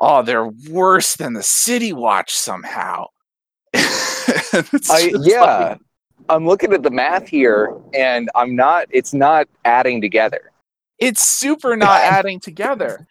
oh 0.00 0.22
they're 0.22 0.48
worse 0.68 1.16
than 1.16 1.34
the 1.34 1.42
city 1.42 1.92
watch 1.92 2.32
somehow. 2.34 3.06
I 3.74 5.12
yeah. 5.22 5.40
like- 5.40 5.80
I'm 6.30 6.46
looking 6.46 6.72
at 6.72 6.82
the 6.82 6.90
math 6.90 7.28
here 7.28 7.74
and 7.92 8.30
I'm 8.34 8.54
not 8.56 8.86
it's 8.90 9.12
not 9.12 9.48
adding 9.64 10.00
together. 10.00 10.50
it's 10.98 11.22
super 11.24 11.76
not 11.76 12.00
adding 12.02 12.40
together 12.40 13.06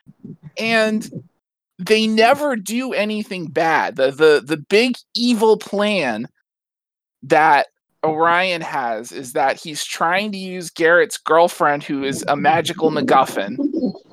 and 0.57 1.09
they 1.77 2.07
never 2.07 2.55
do 2.55 2.93
anything 2.93 3.47
bad 3.47 3.95
the 3.97 4.11
the 4.11 4.41
the 4.45 4.57
big 4.57 4.95
evil 5.15 5.57
plan 5.57 6.27
that 7.23 7.67
Orion 8.05 8.61
has 8.61 9.11
is 9.11 9.33
that 9.33 9.57
he's 9.59 9.83
trying 9.83 10.31
to 10.31 10.37
use 10.37 10.69
Garrett's 10.69 11.17
girlfriend 11.17 11.83
who 11.83 12.03
is 12.05 12.23
a 12.29 12.35
magical 12.37 12.89
MacGuffin 12.91 13.57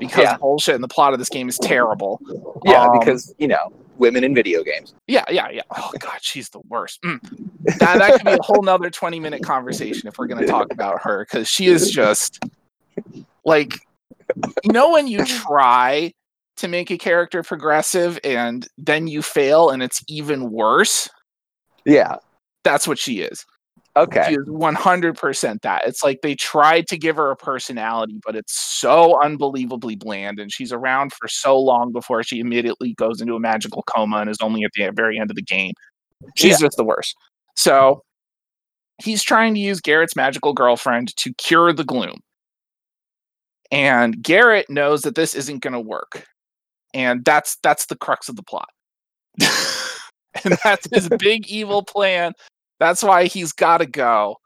because 0.01 0.25
Yeah. 0.25 0.37
bullshit 0.39 0.75
and 0.75 0.83
the 0.83 0.89
plot 0.89 1.13
of 1.13 1.21
this 1.21 1.29
game 1.29 1.49
is 1.49 1.57
terrible. 1.59 2.21
Yeah, 2.65 2.87
Um, 2.87 2.99
because, 2.99 3.33
you 3.39 3.47
know, 3.47 3.73
women 3.99 4.25
in 4.25 4.35
video 4.35 4.63
games. 4.63 4.95
Yeah, 5.07 5.25
yeah, 5.31 5.49
yeah. 5.51 5.63
Oh 5.77 5.93
god, 5.99 6.19
she's 6.21 6.49
the 6.51 6.61
worst. 6.69 7.03
Mm. 7.03 7.21
That 7.79 7.99
that 7.99 8.13
could 8.13 8.25
be 8.25 8.33
a 8.33 8.43
whole 8.43 8.63
nother 8.63 8.91
20 8.91 9.21
minute 9.21 9.43
conversation 9.43 10.09
if 10.09 10.19
we're 10.19 10.27
gonna 10.27 10.47
talk 10.47 10.73
about 10.73 11.03
her, 11.03 11.25
because 11.25 11.49
she 11.49 11.67
is 11.67 11.91
just 11.91 12.43
like 13.45 13.75
you 14.65 14.73
know 14.73 14.93
when 14.93 15.07
you 15.07 15.25
try 15.25 16.13
to 16.57 16.69
make 16.69 16.91
a 16.91 16.99
character 16.99 17.43
progressive 17.43 18.19
and 18.25 18.67
then 18.79 19.07
you 19.07 19.23
fail 19.23 19.71
and 19.71 19.83
it's 19.83 20.03
even 20.09 20.51
worse? 20.51 21.09
Yeah. 21.85 22.17
That's 22.65 22.89
what 22.89 22.99
she 22.99 23.21
is. 23.21 23.45
Okay. 23.97 24.27
She 24.29 24.35
is 24.35 24.47
100% 24.47 25.61
that. 25.63 25.83
It's 25.87 26.05
like 26.05 26.21
they 26.23 26.35
tried 26.35 26.87
to 26.89 26.99
give 26.99 27.17
her 27.17 27.31
a 27.31 27.37
personality, 27.37 28.21
but 28.25 28.37
it's 28.37 28.53
so 28.53 29.21
unbelievably 29.23 29.97
bland. 29.97 30.39
And 30.39 30.53
she's 30.53 30.71
around 30.73 31.13
for 31.15 31.29
so 31.29 31.59
long 31.59 31.93
before 31.93 32.23
she 32.23 32.39
immediately 32.41 32.93
goes 32.95 33.21
into 33.23 33.35
a 33.35 33.41
magical 33.41 33.83
coma 33.85 34.19
and 34.19 34.29
is 34.31 34.37
only 34.43 34.65
at 34.65 34.71
the 34.75 34.91
very 34.95 35.19
end 35.19 35.31
of 35.31 35.37
the 35.37 35.43
game. 35.43 35.73
She's 36.37 36.61
Yeah. 36.61 36.67
just 36.67 36.77
the 36.77 36.85
worst. 36.85 37.17
So 37.57 38.03
he's 39.03 39.23
trying 39.23 39.55
to 39.55 39.61
use 39.61 39.81
Garrett's 39.81 40.15
magical 40.17 40.53
girlfriend 40.53 41.17
to 41.17 41.33
cure 41.35 41.73
the 41.73 41.85
gloom. 41.85 42.21
And 43.71 44.23
Garrett 44.23 44.69
knows 44.71 45.03
that 45.03 45.15
this 45.15 45.35
isn't 45.35 45.61
going 45.61 45.73
to 45.75 45.81
work. 45.81 46.27
And 46.95 47.25
that's 47.25 47.57
that's 47.63 47.87
the 47.87 47.97
crux 47.97 48.29
of 48.29 48.37
the 48.37 48.43
plot. 48.43 48.69
and 50.45 50.59
that's 50.65 50.87
his 50.93 51.09
big 51.19 51.49
evil 51.49 51.83
plan. 51.83 52.33
That's 52.79 53.03
why 53.03 53.25
he's 53.25 53.53
got 53.53 53.79
to 53.79 53.87
go. 53.87 54.37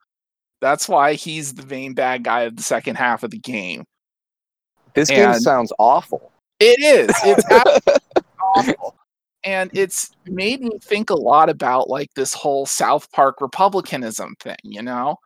That's 0.61 0.89
why 0.89 1.15
he's 1.15 1.55
the 1.55 1.67
main 1.67 1.95
bad 1.95 2.23
guy 2.25 2.43
of 2.43 2.57
the 2.57 2.63
second 2.63 2.97
half 2.97 3.23
of 3.23 3.31
the 3.31 3.39
game. 3.39 3.85
This 4.95 5.09
game 5.09 5.35
sounds 5.35 5.73
awful. 5.79 6.33
It 6.59 6.79
is. 6.81 7.15
It's 7.25 7.45
absolutely 7.51 8.25
awful. 8.41 8.97
And 9.43 9.71
it's 9.73 10.11
made 10.27 10.61
me 10.61 10.71
think 10.83 11.09
a 11.09 11.15
lot 11.15 11.49
about 11.49 11.89
like 11.89 12.13
this 12.15 12.35
whole 12.35 12.67
South 12.67 13.11
Park 13.13 13.41
republicanism 13.41 14.35
thing, 14.41 14.57
you 14.63 14.83
know? 14.83 15.17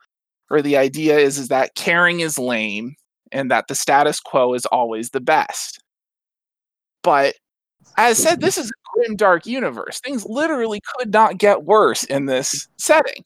Where 0.47 0.61
the 0.61 0.77
idea 0.77 1.17
is 1.17 1.37
is 1.37 1.49
that 1.49 1.75
caring 1.75 2.21
is 2.21 2.37
lame 2.37 2.95
and 3.31 3.51
that 3.51 3.67
the 3.67 3.75
status 3.75 4.19
quo 4.19 4.53
is 4.53 4.65
always 4.67 5.09
the 5.09 5.19
best. 5.19 5.81
But 7.03 7.35
as 7.97 8.17
said, 8.17 8.41
this 8.41 8.57
is 8.57 8.69
a 8.69 8.73
grim 8.93 9.15
dark 9.15 9.45
universe. 9.45 9.99
Things 9.99 10.25
literally 10.25 10.81
could 10.97 11.11
not 11.13 11.37
get 11.37 11.63
worse 11.63 12.03
in 12.05 12.25
this 12.25 12.67
setting. 12.77 13.23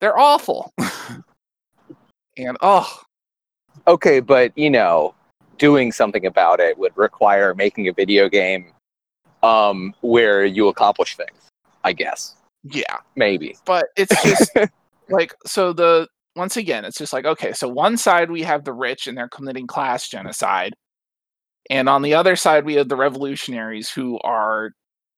They're 0.00 0.18
awful. 0.18 0.72
and 2.36 2.56
oh, 2.62 3.02
Okay, 3.86 4.20
but 4.20 4.56
you 4.56 4.68
know, 4.70 5.14
doing 5.56 5.92
something 5.92 6.26
about 6.26 6.60
it 6.60 6.78
would 6.78 6.96
require 6.96 7.54
making 7.54 7.88
a 7.88 7.92
video 7.92 8.28
game 8.28 8.72
um 9.42 9.94
where 10.02 10.44
you 10.44 10.68
accomplish 10.68 11.16
things, 11.16 11.48
I 11.84 11.92
guess. 11.92 12.34
yeah. 12.64 12.98
Maybe. 13.16 13.56
But 13.64 13.86
it's 13.96 14.20
just 14.22 14.50
like 15.08 15.34
so 15.46 15.72
the 15.72 16.08
once 16.36 16.56
again 16.56 16.84
it's 16.84 16.98
just 16.98 17.12
like 17.12 17.24
okay 17.24 17.52
so 17.52 17.66
one 17.68 17.96
side 17.96 18.30
we 18.30 18.42
have 18.42 18.64
the 18.64 18.72
rich 18.72 19.06
and 19.06 19.16
they're 19.16 19.28
committing 19.28 19.66
class 19.66 20.08
genocide 20.08 20.74
and 21.70 21.88
on 21.88 22.02
the 22.02 22.14
other 22.14 22.36
side 22.36 22.64
we 22.64 22.74
have 22.74 22.88
the 22.88 22.96
revolutionaries 22.96 23.88
who 23.90 24.18
are 24.20 24.72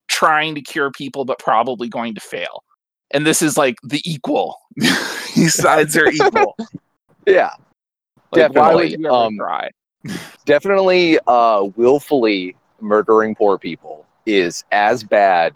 trying 0.08 0.54
to 0.54 0.60
cure 0.60 0.90
people 0.90 1.24
but 1.24 1.38
probably 1.38 1.88
going 1.88 2.14
to 2.14 2.20
fail 2.20 2.62
and 3.12 3.26
this 3.26 3.42
is 3.42 3.56
like 3.56 3.76
the 3.82 4.02
equal 4.04 4.56
these 4.76 5.54
sides 5.54 5.96
are 5.96 6.08
equal 6.08 6.56
yeah. 7.26 7.50
like, 8.32 8.52
Definitely, 8.52 9.06
um, 9.06 9.36
try 9.36 9.70
Definitely 10.46 11.18
uh 11.26 11.64
willfully 11.76 12.56
murdering 12.80 13.34
poor 13.34 13.58
people 13.58 14.06
is 14.26 14.64
as 14.72 15.04
bad 15.04 15.54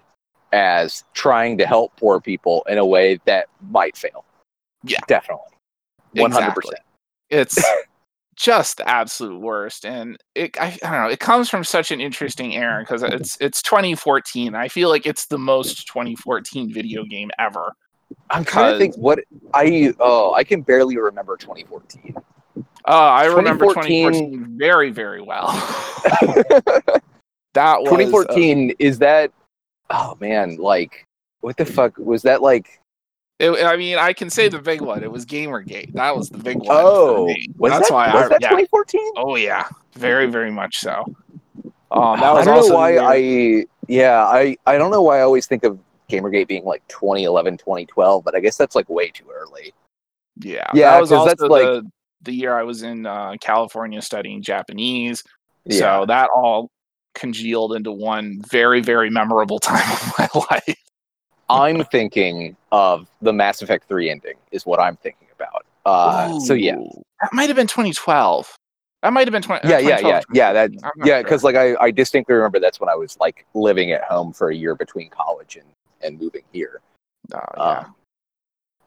as 0.52 1.04
trying 1.14 1.58
to 1.58 1.66
help 1.66 1.94
poor 1.96 2.20
people 2.20 2.64
in 2.68 2.78
a 2.78 2.86
way 2.86 3.18
that 3.24 3.48
might 3.70 3.96
fail. 3.96 4.24
Yeah. 4.84 4.98
Definitely. 5.08 5.42
One 6.12 6.30
hundred 6.30 6.54
Exactly. 6.56 6.62
percent. 6.62 6.82
it's 7.30 7.64
just 8.37 8.79
the 8.79 8.88
absolute 8.88 9.41
worst 9.41 9.85
and 9.85 10.17
it 10.35 10.59
I, 10.61 10.76
I 10.83 10.91
don't 10.91 11.03
know 11.03 11.09
it 11.09 11.21
comes 11.21 11.49
from 11.49 11.64
such 11.64 11.91
an 11.91 12.00
interesting 12.00 12.55
era 12.55 12.81
because 12.81 13.03
it's 13.03 13.37
it's 13.41 13.62
2014 13.62 14.55
i 14.55 14.69
feel 14.69 14.88
like 14.88 15.07
it's 15.07 15.26
the 15.26 15.38
most 15.38 15.87
2014 15.88 16.73
video 16.73 17.05
game 17.05 17.31
ever 17.38 17.73
I'm 18.31 18.45
trying 18.45 18.73
to 18.73 18.79
think 18.79 18.95
what 18.97 19.21
I 19.55 19.93
oh 19.99 20.35
I 20.35 20.45
can 20.45 20.61
barely 20.61 20.97
remember 20.97 21.37
2014. 21.37 22.14
uh, 22.87 22.91
i 22.91 23.25
remember 23.25 23.67
2014 23.67 24.12
2014 24.12 24.59
very 24.59 24.91
very 24.91 25.23
well 25.23 25.49
that 27.55 27.81
was 27.81 27.88
uh, 27.88 27.97
2014 27.97 28.75
is 28.79 28.99
that 28.99 29.33
oh 29.91 30.17
man 30.21 30.57
like 30.57 31.07
what 31.41 31.57
the 31.57 31.64
fuck 31.64 31.97
was 31.99 32.23
that 32.23 32.43
like 32.43 32.81
it, 33.38 33.50
i 33.64 33.76
mean 33.76 33.99
i 33.99 34.12
can 34.12 34.31
say 34.31 34.49
the 34.49 34.59
big 34.59 34.81
one 34.81 35.03
it 35.03 35.11
was 35.11 35.26
gamergate 35.26 35.93
that 35.95 36.17
was 36.17 36.31
the 36.31 36.38
big 36.38 36.57
one 36.59 36.69
oh 36.71 37.35
was 37.57 37.73
that's 37.73 37.88
that, 37.88 37.95
why 37.95 38.14
was 38.14 38.25
i 38.25 38.29
that 38.29 38.41
yeah 38.41 38.49
2014 38.50 39.12
oh 39.17 39.37
yeah 39.37 39.67
very 39.95 40.26
very 40.26 40.50
much 40.50 40.79
so 40.79 41.05
um 41.91 42.19
that 42.19 42.25
I 42.25 42.45
don't 42.45 42.55
also 42.55 42.69
know 42.69 42.75
why 42.75 42.91
year- 42.93 43.03
I 43.03 43.67
yeah 43.88 44.25
I 44.25 44.57
I 44.67 44.79
don't 44.79 44.91
know 44.91 45.03
why 45.03 45.19
I 45.19 45.23
always 45.23 45.47
think 45.47 45.64
of 45.64 45.79
Gamergate 46.11 46.49
being 46.49 46.64
like 46.64 46.87
2011 46.88 47.59
2012 47.59 48.25
but 48.25 48.35
I 48.35 48.41
guess 48.41 48.57
that's 48.57 48.75
like 48.75 48.88
way 48.88 49.11
too 49.11 49.26
early. 49.33 49.73
Yeah, 50.41 50.69
Yeah, 50.75 50.93
that 50.93 51.00
was 51.00 51.12
also 51.12 51.29
that's, 51.29 51.41
like- 51.43 51.62
the, 51.62 51.91
the 52.23 52.33
year 52.33 52.59
I 52.59 52.64
was 52.64 52.83
in 52.83 53.07
uh, 53.07 53.37
California 53.41 54.03
studying 54.03 54.43
Japanese. 54.43 55.23
Yeah. 55.64 55.79
So 55.79 56.07
that 56.07 56.31
all 56.35 56.71
congealed 57.14 57.75
into 57.75 57.93
one 57.93 58.43
very, 58.50 58.81
very 58.81 59.11
memorable 59.11 59.59
time 59.61 59.88
of 59.93 60.12
my 60.19 60.29
life. 60.50 60.76
I'm 61.48 61.84
thinking 61.84 62.56
of 62.72 63.08
the 63.22 63.32
Mass 63.32 63.62
Effect 63.62 63.88
3 63.88 64.10
ending 64.10 64.34
is 64.50 64.64
what 64.66 64.80
I'm 64.80 64.96
thinking 64.96 65.28
about. 65.34 65.64
Uh 65.84 66.38
so 66.40 66.54
yeah. 66.54 66.76
That 67.20 67.32
might 67.32 67.48
have 67.48 67.56
been 67.56 67.66
2012. 67.66 68.56
That 69.02 69.12
might 69.12 69.26
have 69.26 69.32
been 69.32 69.42
20. 69.42 69.68
Yeah, 69.68 69.78
yeah, 69.78 69.98
yeah, 70.00 70.20
yeah. 70.32 70.52
That 70.54 70.70
yeah, 70.72 71.04
sure. 71.04 71.22
because 71.22 71.44
like 71.44 71.56
I, 71.56 71.76
I 71.78 71.90
distinctly 71.90 72.34
remember 72.34 72.58
that's 72.58 72.80
when 72.80 72.88
I 72.88 72.94
was 72.94 73.18
like 73.20 73.44
living 73.52 73.92
at 73.92 74.02
home 74.04 74.32
for 74.32 74.48
a 74.48 74.54
year 74.54 74.74
between 74.74 75.10
college 75.10 75.56
and, 75.56 75.66
and 76.02 76.18
moving 76.18 76.42
here. 76.52 76.80
Oh, 77.34 77.38
yeah. 77.56 77.62
Uh, 77.62 77.84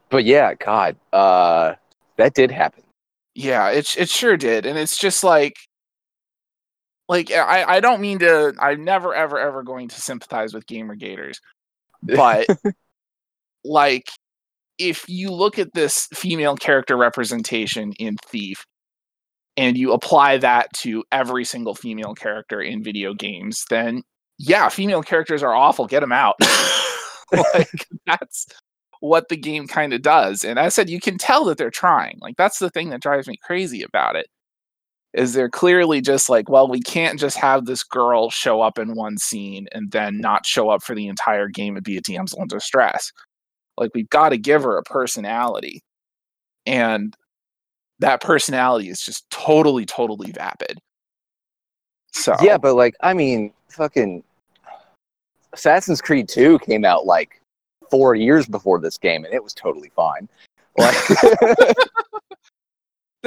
but 0.10 0.26
yeah, 0.26 0.56
God, 0.56 0.96
uh, 1.14 1.76
that 2.16 2.34
did 2.34 2.50
happen. 2.50 2.84
yeah, 3.36 3.70
it 3.70 3.96
it 3.98 4.10
sure 4.10 4.36
did, 4.38 4.66
and 4.66 4.78
it's 4.80 4.98
just 4.98 5.24
like, 5.24 5.58
like 7.08 7.32
I 7.32 7.76
I 7.76 7.80
don't 7.80 8.02
mean 8.02 8.18
to. 8.20 8.56
I'm 8.60 8.84
never 8.84 9.14
ever 9.14 9.38
ever 9.38 9.62
going 9.62 9.88
to 9.90 10.02
sympathize 10.02 10.54
with 10.54 10.66
gamer 10.66 10.96
gators, 10.96 11.40
but 12.04 12.48
like 13.64 14.10
if 14.78 15.08
you 15.10 15.32
look 15.32 15.58
at 15.58 15.74
this 15.74 16.08
female 16.14 16.56
character 16.56 16.96
representation 16.96 17.94
in 17.94 18.16
thief 18.28 18.66
and 19.56 19.76
you 19.76 19.92
apply 19.92 20.38
that 20.38 20.72
to 20.74 21.04
every 21.12 21.44
single 21.44 21.74
female 21.74 22.14
character 22.14 22.62
in 22.62 22.84
video 22.84 23.14
games 23.14 23.66
then 23.70 24.04
yeah 24.38 24.70
female 24.70 25.02
characters 25.02 25.44
are 25.44 25.54
awful. 25.54 25.88
Get 25.88 26.02
them 26.02 26.12
out. 26.12 26.36
Like 27.30 27.86
that's 28.06 28.48
what 29.02 29.28
the 29.28 29.36
game 29.36 29.68
kind 29.68 29.92
of 29.92 30.02
does. 30.02 30.46
And 30.46 30.58
i 30.58 30.70
said 30.70 30.90
you 30.90 31.02
can 31.02 31.18
tell 31.18 31.44
that 31.46 31.58
they're 31.58 31.70
trying. 31.70 32.20
Like 32.22 32.38
that's 32.38 32.58
the 32.58 32.70
thing 32.70 32.90
that 32.92 33.02
drives 33.02 33.28
me 33.28 33.36
crazy 33.44 33.84
about 33.84 34.16
it 34.16 34.28
is 35.18 35.34
they're 35.34 35.50
clearly 35.50 36.00
just 36.00 36.30
like 36.30 36.48
well 36.48 36.68
we 36.68 36.80
can't 36.80 37.20
just 37.20 37.38
have 37.38 37.66
this 37.66 37.84
girl 37.84 38.30
show 38.30 38.62
up 38.62 38.78
in 38.78 38.96
one 38.96 39.18
scene 39.18 39.68
and 39.72 39.92
then 39.92 40.20
not 40.20 40.46
show 40.46 40.70
up 40.70 40.84
for 40.84 40.96
the 40.96 41.08
entire 41.08 41.48
game 41.48 41.76
and 41.76 41.84
be 41.84 41.98
a 41.98 42.02
damsel 42.02 42.42
in 42.42 42.48
distress. 42.48 43.12
Like 43.78 43.92
we've 43.94 44.10
got 44.10 44.30
to 44.30 44.38
give 44.38 44.64
her 44.64 44.78
a 44.78 44.84
personality. 44.84 45.82
And 46.66 47.16
that 48.00 48.22
personality 48.22 48.90
is 48.90 49.02
just 49.02 49.30
totally 49.30 49.86
totally 49.86 50.32
vapid. 50.32 50.80
So 52.12 52.36
Yeah, 52.42 52.58
but 52.58 52.76
like, 52.76 52.96
I 53.02 53.14
mean, 53.14 53.54
fucking 53.70 54.24
Assassin's 55.54 56.02
Creed 56.02 56.28
2 56.28 56.60
came 56.60 56.86
out 56.86 57.06
like 57.06 57.42
four 57.90 58.16
years 58.16 58.46
before 58.48 58.80
this 58.80 58.98
game, 58.98 59.26
and 59.26 59.34
it 59.34 59.44
was 59.44 59.54
totally 59.54 59.92
fine. 59.96 60.28
Like, 60.78 60.96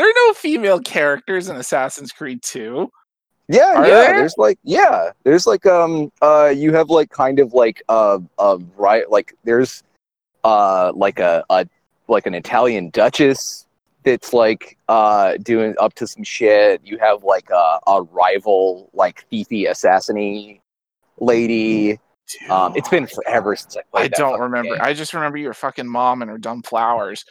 there 0.01 0.09
are 0.09 0.29
no 0.29 0.33
female 0.33 0.81
characters 0.81 1.51
in 1.51 1.57
assassin's 1.57 2.11
creed 2.11 2.41
2 2.43 2.91
yeah, 3.49 3.75
Are 3.75 3.87
yeah. 3.87 3.95
there? 3.95 4.17
There's 4.19 4.39
like, 4.39 4.59
yeah, 4.63 5.11
there's 5.25 5.45
like, 5.45 5.67
um, 5.67 6.11
uh, 6.23 6.53
you 6.57 6.73
have 6.73 6.89
like 6.89 7.11
kind 7.11 7.39
of 7.41 7.53
like, 7.53 7.83
uh, 7.89 8.21
uh, 8.39 8.59
right, 8.77 9.11
like 9.11 9.35
there's, 9.43 9.83
uh, 10.45 10.93
like 10.95 11.19
a, 11.19 11.45
a, 11.51 11.67
like 12.07 12.27
an 12.27 12.35
Italian 12.35 12.91
duchess 12.91 13.67
that's 14.05 14.33
like, 14.33 14.79
uh, 14.89 15.35
doing 15.43 15.75
up 15.81 15.95
to 15.95 16.07
some 16.07 16.23
shit. 16.23 16.81
You 16.85 16.97
have 16.99 17.25
like 17.25 17.51
a, 17.51 17.81
a 17.89 18.03
rival, 18.03 18.89
like 18.95 19.27
thiefy 19.31 19.69
assassiny 19.69 20.61
lady. 21.19 21.99
Um, 22.49 22.75
it's 22.77 22.89
been 22.89 23.09
forever 23.09 23.57
since 23.57 23.77
I 23.77 23.83
played. 23.91 24.15
i 24.15 24.17
don't 24.17 24.39
remember 24.39 24.77
game. 24.77 24.85
i 24.85 24.95
just 24.95 25.13
remember 25.13 25.37
your 25.37 25.53
fucking 25.53 25.89
mom 25.89 26.23
and 26.23 26.31
her 26.31 26.39
dumb 26.39 26.63
flowers 26.63 27.25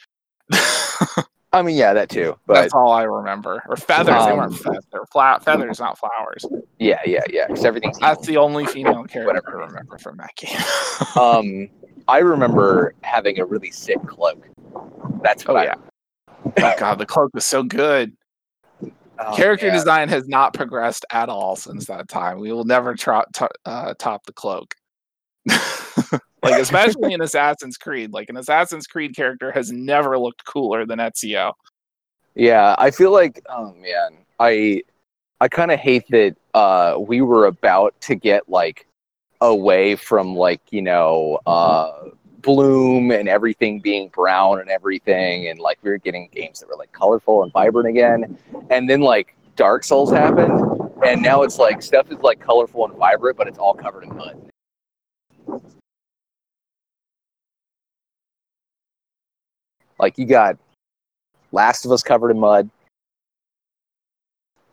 I 1.51 1.61
mean, 1.63 1.75
yeah, 1.75 1.93
that 1.93 2.09
too. 2.09 2.37
But 2.45 2.53
that's 2.55 2.73
all 2.73 2.91
i 2.91 3.03
remember 3.03 3.63
or 3.67 3.75
feathers 3.75 4.25
they 4.25 4.33
weren't 4.33 4.51
Um, 4.51 4.57
feathers 4.57 4.85
they 4.91 4.99
were 4.99 5.05
fla- 5.07 5.39
feathers 5.43 5.79
not 5.79 5.97
flowers 5.97 6.45
yeah, 6.77 6.99
yeah, 7.05 7.21
yeah. 7.29 7.47
Because 7.47 7.65
everything's 7.65 7.97
that's 7.99 8.25
the 8.27 8.37
only 8.37 8.65
female 8.65 9.03
character 9.07 9.43
Whatever. 9.43 9.63
i 9.63 9.65
remember 9.67 9.97
from 9.97 10.17
that 10.17 10.35
game 10.35 10.59
um, 11.21 11.69
I 12.07 12.19
remember 12.19 12.95
having 13.03 13.39
a 13.39 13.45
really 13.45 13.69
sick 13.69 14.01
cloak. 14.07 14.47
That's 15.21 15.45
what 15.47 15.57
oh 15.57 15.59
I. 15.59 15.63
yeah 15.65 15.75
oh 16.45 16.73
god 16.77 16.97
the 16.97 17.05
cloak 17.05 17.31
was 17.33 17.45
so 17.45 17.63
good 17.63 18.15
oh, 19.19 19.35
character 19.35 19.67
yeah. 19.67 19.73
design 19.73 20.09
has 20.09 20.27
not 20.27 20.53
progressed 20.53 21.05
at 21.11 21.29
all 21.29 21.55
since 21.55 21.85
that 21.85 22.07
time. 22.07 22.39
We 22.39 22.51
will 22.51 22.63
never 22.63 22.95
tro- 22.95 23.25
to- 23.33 23.49
uh, 23.65 23.93
top 23.99 24.25
the 24.25 24.33
cloak. 24.33 24.75
Like 26.41 26.53
especially 26.61 27.13
in 27.13 27.21
Assassin's 27.21 27.77
Creed. 27.77 28.13
Like 28.13 28.29
an 28.29 28.37
Assassin's 28.37 28.87
Creed 28.87 29.15
character 29.15 29.51
has 29.51 29.71
never 29.71 30.17
looked 30.17 30.45
cooler 30.45 30.85
than 30.85 30.99
Ezio. 30.99 31.53
Yeah, 32.35 32.75
I 32.77 32.91
feel 32.91 33.11
like 33.11 33.41
oh 33.49 33.73
man, 33.73 34.17
I 34.39 34.83
I 35.41 35.47
kind 35.47 35.71
of 35.71 35.79
hate 35.79 36.07
that 36.09 36.35
uh 36.53 36.95
we 36.99 37.21
were 37.21 37.45
about 37.45 37.99
to 38.01 38.15
get 38.15 38.47
like 38.47 38.87
away 39.41 39.95
from 39.95 40.35
like, 40.35 40.61
you 40.71 40.81
know, 40.81 41.39
uh 41.45 42.09
bloom 42.41 43.11
and 43.11 43.27
everything 43.27 43.81
being 43.81 44.07
brown 44.09 44.61
and 44.61 44.69
everything 44.69 45.49
and 45.49 45.59
like 45.59 45.77
we 45.81 45.89
were 45.89 45.97
getting 45.97 46.29
games 46.31 46.61
that 46.61 46.69
were 46.69 46.77
like 46.77 46.91
colorful 46.93 47.43
and 47.43 47.51
vibrant 47.51 47.89
again. 47.89 48.37
And 48.69 48.89
then 48.89 49.01
like 49.01 49.35
Dark 49.57 49.83
Souls 49.83 50.11
happened 50.11 50.89
and 51.05 51.21
now 51.21 51.43
it's 51.43 51.57
like 51.57 51.81
stuff 51.81 52.09
is 52.11 52.19
like 52.19 52.39
colorful 52.39 52.85
and 52.85 52.95
vibrant 52.95 53.37
but 53.37 53.47
it's 53.47 53.57
all 53.57 53.73
covered 53.73 54.03
in 54.03 54.15
mud. 54.15 54.49
Like 59.99 60.17
you 60.17 60.25
got 60.25 60.57
Last 61.51 61.85
of 61.85 61.91
Us 61.91 62.01
covered 62.01 62.31
in 62.31 62.39
mud. 62.39 62.69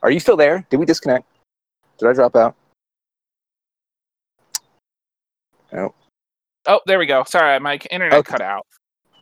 Are 0.02 0.11
you 0.11 0.21
still 0.21 0.37
there? 0.37 0.64
Did 0.71 0.76
we 0.78 0.87
disconnect? 0.87 1.26
Did 1.99 2.09
I 2.09 2.12
drop 2.12 2.37
out? 2.37 2.54
No. 5.73 5.95
Oh, 6.66 6.80
there 6.87 6.99
we 6.99 7.06
go. 7.06 7.25
Sorry, 7.26 7.59
my 7.59 7.78
internet 7.90 8.18
Okay. 8.18 8.30
cut 8.30 8.40
out. 8.40 8.66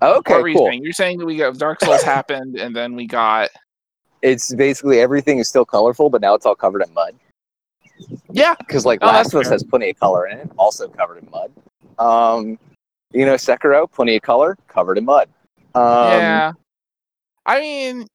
Okay, 0.03 0.41
what 0.41 0.47
you 0.47 0.57
cool. 0.57 0.73
You're 0.73 0.93
saying 0.93 1.19
that 1.19 1.27
we 1.27 1.37
got 1.37 1.57
Dark 1.57 1.81
Souls 1.81 2.03
happened, 2.03 2.57
and 2.57 2.77
then 2.77 2.95
we 2.95 3.07
got 3.07 3.49
It's 4.21 4.55
basically 4.55 5.01
everything 5.01 5.39
is 5.39 5.49
still 5.49 5.65
colorful, 5.65 6.11
but 6.11 6.21
now 6.21 6.35
it's 6.35 6.45
all 6.45 6.55
covered 6.55 6.83
in 6.83 6.93
mud. 6.93 7.15
yeah, 8.33 8.55
Because 8.59 8.85
like 8.85 9.03
Oh, 9.03 9.07
Last 9.07 9.33
of 9.33 9.41
Us 9.41 9.49
has 9.49 9.63
plenty 9.63 9.91
of 9.91 9.99
color 9.99 10.27
in 10.27 10.39
it, 10.39 10.51
also 10.59 10.89
covered 10.89 11.23
in 11.23 11.31
mud. 11.31 11.51
Um, 11.99 12.59
you 13.13 13.25
know, 13.25 13.35
Sekiro, 13.35 13.91
plenty 13.91 14.17
of 14.17 14.23
color, 14.23 14.59
covered 14.69 14.99
in 14.99 15.05
mud. 15.05 15.29
Um, 15.75 15.83
yeah. 15.83 16.53
I 17.47 17.61
mean, 17.61 18.07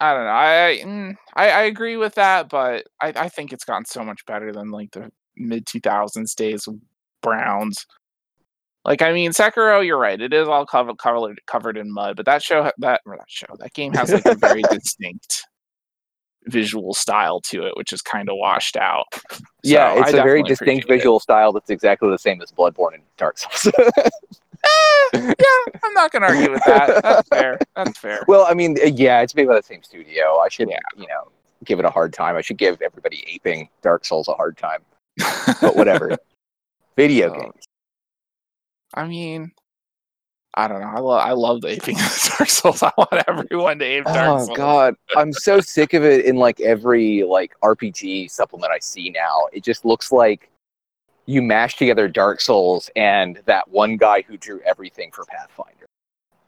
I 0.00 0.12
don't 0.14 0.24
know. 0.24 0.30
I 0.30 0.80
mm, 0.84 1.16
I, 1.34 1.50
I 1.50 1.62
agree 1.62 1.96
with 1.96 2.14
that, 2.14 2.48
but 2.48 2.86
I, 3.00 3.12
I 3.16 3.28
think 3.28 3.52
it's 3.52 3.64
gotten 3.64 3.84
so 3.84 4.04
much 4.04 4.24
better 4.26 4.52
than 4.52 4.70
like 4.70 4.90
the 4.92 5.10
mid 5.36 5.66
two 5.66 5.80
thousands 5.80 6.34
days 6.34 6.66
of 6.66 6.76
Browns. 7.22 7.86
Like 8.84 9.02
I 9.02 9.12
mean, 9.12 9.32
Sekiro, 9.32 9.84
you're 9.84 9.98
right. 9.98 10.20
It 10.20 10.32
is 10.32 10.48
all 10.48 10.66
covered 10.66 10.98
covered 10.98 11.40
covered 11.46 11.76
in 11.76 11.92
mud, 11.92 12.16
but 12.16 12.26
that 12.26 12.42
show 12.42 12.62
that 12.62 12.74
that 12.78 13.00
show 13.26 13.46
that 13.58 13.72
game 13.72 13.92
has 13.94 14.12
like 14.12 14.26
a 14.26 14.34
very 14.34 14.62
distinct 14.70 15.46
visual 16.46 16.94
style 16.94 17.40
to 17.40 17.66
it, 17.66 17.76
which 17.76 17.92
is 17.92 18.02
kind 18.02 18.28
of 18.28 18.36
washed 18.38 18.76
out. 18.76 19.06
yeah, 19.62 19.94
it's 19.94 20.14
I 20.14 20.18
a 20.18 20.22
very 20.22 20.42
distinct 20.42 20.84
appreciate 20.84 20.94
it. 20.94 20.98
visual 20.98 21.20
style 21.20 21.52
that's 21.52 21.70
exactly 21.70 22.08
the 22.10 22.18
same 22.18 22.40
as 22.42 22.52
Bloodborne 22.52 22.94
and 22.94 23.02
Dark 23.16 23.38
Souls. 23.38 23.74
Yeah, 25.14 25.78
I'm 25.84 25.92
not 25.94 26.12
gonna 26.12 26.26
argue 26.26 26.50
with 26.50 26.62
that. 26.66 27.02
That's 27.02 27.28
fair. 27.28 27.58
That's 27.74 27.98
fair. 27.98 28.24
well, 28.28 28.46
I 28.48 28.54
mean, 28.54 28.76
uh, 28.82 28.86
yeah, 28.86 29.20
it's 29.22 29.34
made 29.34 29.46
by 29.48 29.56
the 29.56 29.62
same 29.62 29.82
studio. 29.82 30.38
I 30.38 30.48
should, 30.48 30.68
Yeah. 30.68 30.78
you 30.96 31.06
know, 31.06 31.30
give 31.64 31.78
it 31.78 31.84
a 31.84 31.90
hard 31.90 32.12
time. 32.12 32.36
I 32.36 32.40
should 32.42 32.58
give 32.58 32.80
everybody 32.82 33.24
aping 33.28 33.68
Dark 33.82 34.04
Souls 34.04 34.28
a 34.28 34.34
hard 34.34 34.56
time. 34.56 34.80
But 35.60 35.76
whatever. 35.76 36.16
Video 36.96 37.30
Oh, 37.34 37.40
games. 37.40 37.64
I 38.94 39.06
mean, 39.06 39.52
I 40.54 40.68
don't 40.68 40.80
know. 40.80 40.86
I 40.88 41.00
love 41.00 41.20
I 41.20 41.32
love 41.32 41.60
the 41.60 41.68
aping 41.68 41.96
of 41.96 42.32
Dark 42.38 42.48
Souls. 42.48 42.82
I 42.82 42.90
want 42.96 43.12
everyone 43.28 43.78
to 43.80 43.84
ape 43.84 44.04
Dark 44.04 44.16
Oh 44.16 44.36
Souls. 44.38 44.50
Oh 44.50 44.54
god, 44.54 44.94
I'm 45.16 45.32
so 45.32 45.60
sick 45.60 45.92
of 45.92 46.02
it 46.04 46.24
in 46.24 46.36
like 46.36 46.60
every 46.60 47.22
like 47.24 47.52
RPG 47.62 48.30
supplement 48.30 48.72
I 48.72 48.78
see 48.78 49.10
now. 49.10 49.48
It 49.52 49.62
just 49.64 49.84
looks 49.84 50.10
like 50.12 50.48
you 51.26 51.42
mash 51.42 51.76
together 51.76 52.08
Dark 52.08 52.40
Souls 52.40 52.90
and 52.96 53.40
that 53.44 53.68
one 53.68 53.96
guy 53.96 54.22
who 54.22 54.36
drew 54.36 54.60
everything 54.60 55.10
for 55.12 55.24
Pathfinder. 55.24 55.86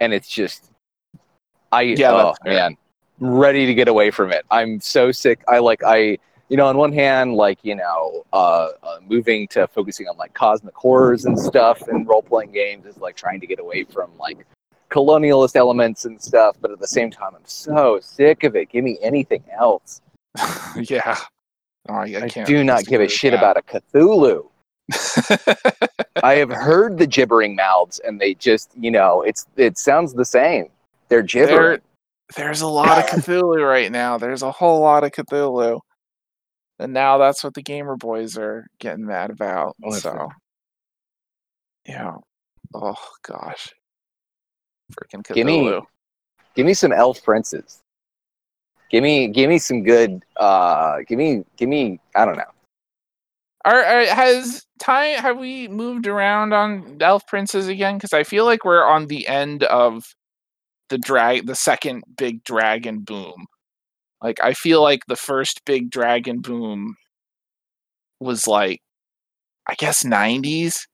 And 0.00 0.12
it's 0.12 0.28
just 0.28 0.70
I 1.72 1.82
Yeah, 1.82 2.12
oh 2.12 2.34
man, 2.44 2.76
ready 3.18 3.66
to 3.66 3.74
get 3.74 3.88
away 3.88 4.10
from 4.10 4.32
it. 4.32 4.44
I'm 4.50 4.80
so 4.80 5.12
sick. 5.12 5.42
I 5.48 5.58
like 5.58 5.82
I 5.84 6.18
you 6.48 6.56
know, 6.56 6.66
on 6.66 6.78
one 6.78 6.94
hand, 6.94 7.34
like, 7.34 7.58
you 7.62 7.74
know, 7.74 8.24
uh, 8.32 8.68
uh 8.82 8.98
moving 9.06 9.46
to 9.48 9.66
focusing 9.68 10.08
on 10.08 10.16
like 10.16 10.32
cosmic 10.32 10.74
horrors 10.74 11.26
and 11.26 11.38
stuff 11.38 11.88
and 11.88 12.08
role 12.08 12.22
playing 12.22 12.52
games 12.52 12.86
is 12.86 12.96
like 12.98 13.16
trying 13.16 13.40
to 13.40 13.46
get 13.46 13.58
away 13.58 13.84
from 13.84 14.16
like 14.16 14.46
colonialist 14.90 15.56
elements 15.56 16.04
and 16.04 16.20
stuff, 16.20 16.56
but 16.60 16.70
at 16.70 16.78
the 16.78 16.86
same 16.86 17.10
time, 17.10 17.32
I'm 17.34 17.44
so 17.44 18.00
sick 18.00 18.44
of 18.44 18.56
it. 18.56 18.70
Give 18.70 18.84
me 18.84 18.98
anything 19.02 19.44
else. 19.52 20.00
yeah. 20.76 21.16
Oh, 21.88 21.94
I, 21.94 22.04
I 22.22 22.44
do 22.44 22.64
not 22.64 22.84
give 22.84 23.00
a 23.00 23.08
shit 23.08 23.32
with 23.32 23.40
about 23.40 23.56
a 23.56 23.62
Cthulhu. 23.62 24.48
I 26.22 26.34
have 26.36 26.50
heard 26.50 26.98
the 26.98 27.06
gibbering 27.06 27.54
mouths, 27.56 28.00
and 28.04 28.20
they 28.20 28.34
just, 28.34 28.70
you 28.78 28.90
know, 28.90 29.22
it's 29.22 29.46
it 29.56 29.78
sounds 29.78 30.14
the 30.14 30.24
same. 30.24 30.66
They're 31.08 31.22
gibbering. 31.22 31.80
There's 32.36 32.60
a 32.60 32.66
lot 32.66 32.98
of 32.98 33.04
Cthulhu 33.24 33.66
right 33.66 33.90
now. 33.90 34.18
There's 34.18 34.42
a 34.42 34.50
whole 34.50 34.80
lot 34.80 35.04
of 35.04 35.12
Cthulhu. 35.12 35.80
And 36.78 36.92
now 36.92 37.18
that's 37.18 37.42
what 37.42 37.54
the 37.54 37.62
gamer 37.62 37.96
boys 37.96 38.36
are 38.38 38.66
getting 38.78 39.06
mad 39.06 39.30
about. 39.30 39.74
Listen. 39.82 40.12
So, 40.12 40.28
yeah. 41.86 42.12
Oh 42.74 42.94
gosh. 43.22 43.72
Freaking 44.92 45.22
Cthulhu. 45.22 45.34
Give 45.34 45.46
me- 45.46 45.80
Give 46.54 46.66
me 46.66 46.74
some 46.74 46.92
elf 46.92 47.22
princes. 47.22 47.80
Give 48.90 49.02
me, 49.04 49.28
give 49.28 49.48
me 49.48 49.58
some 49.58 49.84
good. 49.84 50.24
uh 50.36 50.98
Give 51.06 51.16
me, 51.18 51.44
give 51.56 51.68
me. 51.68 52.00
I 52.16 52.24
don't 52.24 52.36
know. 52.36 52.50
Are, 53.68 53.84
are 53.84 54.06
has 54.06 54.64
time 54.78 55.18
have 55.18 55.36
we 55.38 55.68
moved 55.68 56.06
around 56.06 56.54
on 56.54 56.96
Elf 57.02 57.26
Princes 57.26 57.68
again? 57.68 57.96
Because 57.98 58.14
I 58.14 58.24
feel 58.24 58.46
like 58.46 58.64
we're 58.64 58.82
on 58.82 59.08
the 59.08 59.28
end 59.28 59.62
of 59.64 60.04
the 60.88 60.96
drag, 60.96 61.46
the 61.46 61.54
second 61.54 62.02
big 62.16 62.42
dragon 62.44 63.00
boom. 63.00 63.44
Like 64.22 64.42
I 64.42 64.54
feel 64.54 64.80
like 64.80 65.00
the 65.06 65.16
first 65.16 65.66
big 65.66 65.90
dragon 65.90 66.40
boom 66.40 66.96
was 68.20 68.46
like, 68.46 68.80
I 69.68 69.74
guess 69.74 70.02
nineties, 70.02 70.88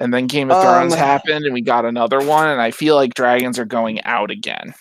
and 0.00 0.14
then 0.14 0.26
Game 0.26 0.50
of 0.50 0.62
Thrones 0.62 0.94
Um, 0.94 0.98
happened, 0.98 1.44
and 1.44 1.52
we 1.52 1.60
got 1.60 1.84
another 1.84 2.20
one, 2.24 2.48
and 2.48 2.62
I 2.62 2.70
feel 2.70 2.94
like 2.94 3.12
dragons 3.12 3.58
are 3.58 3.66
going 3.66 4.02
out 4.04 4.30
again. 4.30 4.72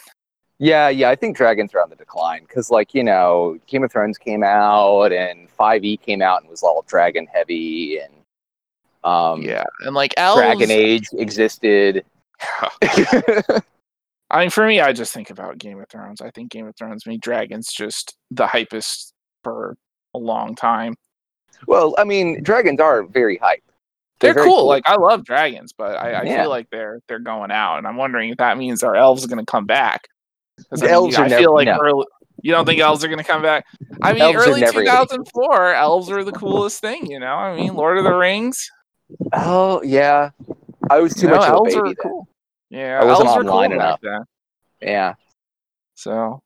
Yeah, 0.63 0.87
yeah, 0.87 1.09
I 1.09 1.15
think 1.15 1.35
dragons 1.35 1.73
are 1.75 1.81
on 1.81 1.89
the 1.89 1.97
decline 1.97 2.43
because, 2.47 2.71
like, 2.71 2.93
you 2.93 3.03
know, 3.03 3.59
Game 3.67 3.83
of 3.83 3.91
Thrones 3.91 4.17
came 4.17 4.45
out 4.45 5.11
and 5.11 5.49
Five 5.49 5.83
E 5.83 5.97
came 5.97 6.21
out 6.21 6.39
and 6.39 6.49
was 6.49 6.63
all 6.63 6.85
dragon 6.87 7.27
heavy, 7.27 7.99
and 7.99 8.13
um, 9.03 9.41
yeah, 9.41 9.65
and 9.81 9.93
like 9.93 10.13
elves. 10.15 10.39
Dragon 10.39 10.71
Age 10.71 11.09
existed. 11.17 12.05
I 12.81 14.39
mean, 14.39 14.49
for 14.51 14.65
me, 14.65 14.79
I 14.79 14.93
just 14.93 15.13
think 15.13 15.29
about 15.29 15.57
Game 15.57 15.81
of 15.81 15.89
Thrones. 15.89 16.21
I 16.21 16.31
think 16.31 16.49
Game 16.49 16.65
of 16.65 16.77
Thrones 16.77 17.05
made 17.05 17.19
dragons 17.19 17.67
just 17.67 18.15
the 18.31 18.45
hypest 18.45 19.11
for 19.43 19.75
a 20.13 20.17
long 20.17 20.55
time. 20.55 20.95
well, 21.67 21.93
I 21.97 22.05
mean, 22.05 22.41
dragons 22.41 22.79
are 22.79 23.03
very 23.03 23.37
hype. 23.37 23.63
They're, 24.21 24.33
very 24.33 24.47
cool. 24.47 24.59
cool. 24.59 24.67
Like 24.67 24.83
I 24.85 24.95
love 24.95 25.25
dragons, 25.25 25.73
but 25.77 25.97
I, 25.97 26.13
I 26.13 26.23
Yeah. 26.23 26.43
feel 26.43 26.49
like 26.49 26.69
they're 26.71 27.01
they're 27.09 27.19
going 27.19 27.51
out, 27.51 27.79
and 27.79 27.85
I'm 27.85 27.97
wondering 27.97 28.29
if 28.29 28.37
that 28.37 28.57
means 28.57 28.81
our 28.81 28.95
elves 28.95 29.25
are 29.25 29.27
going 29.27 29.45
to 29.45 29.51
come 29.51 29.65
back. 29.65 30.07
The 30.57 30.65
I, 30.71 30.81
mean, 30.81 30.89
elves 30.91 31.15
are 31.17 31.25
I 31.25 31.27
never- 31.27 31.41
feel 31.41 31.53
like 31.53 31.67
no. 31.67 31.77
early. 31.81 32.05
You 32.41 32.51
don't 32.51 32.65
think 32.65 32.79
elves 32.81 33.03
are 33.05 33.07
going 33.07 33.19
to 33.19 33.23
come 33.23 33.41
back? 33.41 33.65
I 34.01 34.11
mean, 34.11 34.21
Elves 34.21 34.35
early 34.47 34.59
2004, 34.61 35.73
elves 35.75 36.09
were 36.09 36.25
the 36.25 36.33
coolest 36.33 36.81
thing. 36.81 37.05
You 37.09 37.19
know, 37.19 37.35
I 37.35 37.55
mean, 37.55 37.73
Lord 37.73 37.97
of 37.97 38.03
the 38.03 38.13
Rings. 38.13 38.69
Oh 39.31 39.81
yeah, 39.83 40.31
I 40.89 40.99
was 40.99 41.13
too 41.13 41.27
know, 41.27 41.37
much 41.37 41.43
of 41.47 41.53
a 41.53 41.55
elves 41.55 41.75
baby 41.75 41.95
cool. 42.01 42.27
Yeah, 42.69 42.99
I 43.01 43.05
wasn't 43.05 43.29
elves 43.29 43.37
were 43.37 43.49
cool 43.49 43.61
enough. 43.61 44.01
then. 44.01 44.21
Yeah, 44.81 45.13
So 45.95 46.41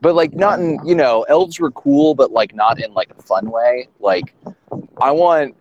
but 0.00 0.14
like 0.16 0.34
not 0.34 0.58
in 0.58 0.80
you 0.84 0.94
know, 0.96 1.22
elves 1.28 1.60
were 1.60 1.70
cool, 1.70 2.14
but 2.16 2.32
like 2.32 2.52
not 2.54 2.80
in 2.82 2.92
like 2.92 3.10
a 3.16 3.22
fun 3.22 3.50
way. 3.50 3.88
Like, 4.00 4.34
I 5.00 5.12
want, 5.12 5.54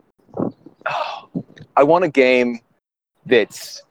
I 1.77 1.83
want 1.83 2.05
a 2.05 2.09
game 2.09 2.59
that's 3.25 3.83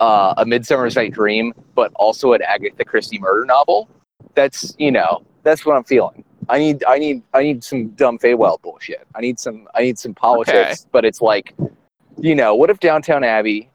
uh, 0.00 0.34
a 0.36 0.44
Midsummer's 0.44 0.96
Night 0.96 1.12
Dream, 1.12 1.52
but 1.74 1.92
also 1.94 2.32
an 2.32 2.42
Agatha 2.42 2.84
Christie 2.84 3.18
murder 3.18 3.44
novel. 3.44 3.88
That's 4.34 4.74
you 4.78 4.90
know, 4.90 5.22
that's 5.42 5.64
what 5.64 5.76
I'm 5.76 5.84
feeling. 5.84 6.24
I 6.48 6.58
need, 6.58 6.82
I 6.84 6.98
need, 6.98 7.22
I 7.32 7.42
need 7.44 7.62
some 7.62 7.90
dumb 7.90 8.18
Feywild 8.18 8.60
bullshit. 8.62 9.06
I 9.14 9.20
need 9.20 9.38
some, 9.38 9.68
I 9.74 9.82
need 9.82 9.98
some 9.98 10.14
politics, 10.14 10.84
but 10.90 11.04
it's 11.04 11.20
like, 11.20 11.54
you 12.18 12.34
know, 12.34 12.56
what 12.56 12.70
if 12.70 12.80
Downtown 12.80 13.22
Abbey, 13.22 13.70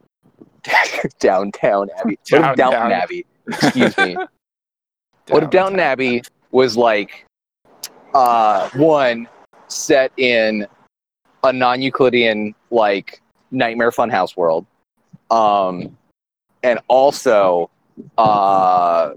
Downtown 1.20 1.90
Abbey, 1.98 2.20
what 2.32 2.50
if 2.52 2.56
Downtown. 2.58 2.92
Abbey? 2.92 3.26
Excuse 3.48 3.98
me. 3.98 4.18
What 5.30 5.42
if 5.42 5.50
Downton 5.50 5.80
Abbey 5.80 6.22
was 6.52 6.78
like 6.78 7.26
uh 8.14 8.70
one 8.76 9.28
set 9.70 10.12
in 10.18 10.68
a 11.44 11.52
non-Euclidean 11.52 12.54
like 12.70 13.24
nightmare 13.50 13.90
funhouse 13.90 14.38
world, 14.38 14.68
um, 15.32 15.98
and 16.66 16.80
also 16.88 17.70
uh 18.18 19.12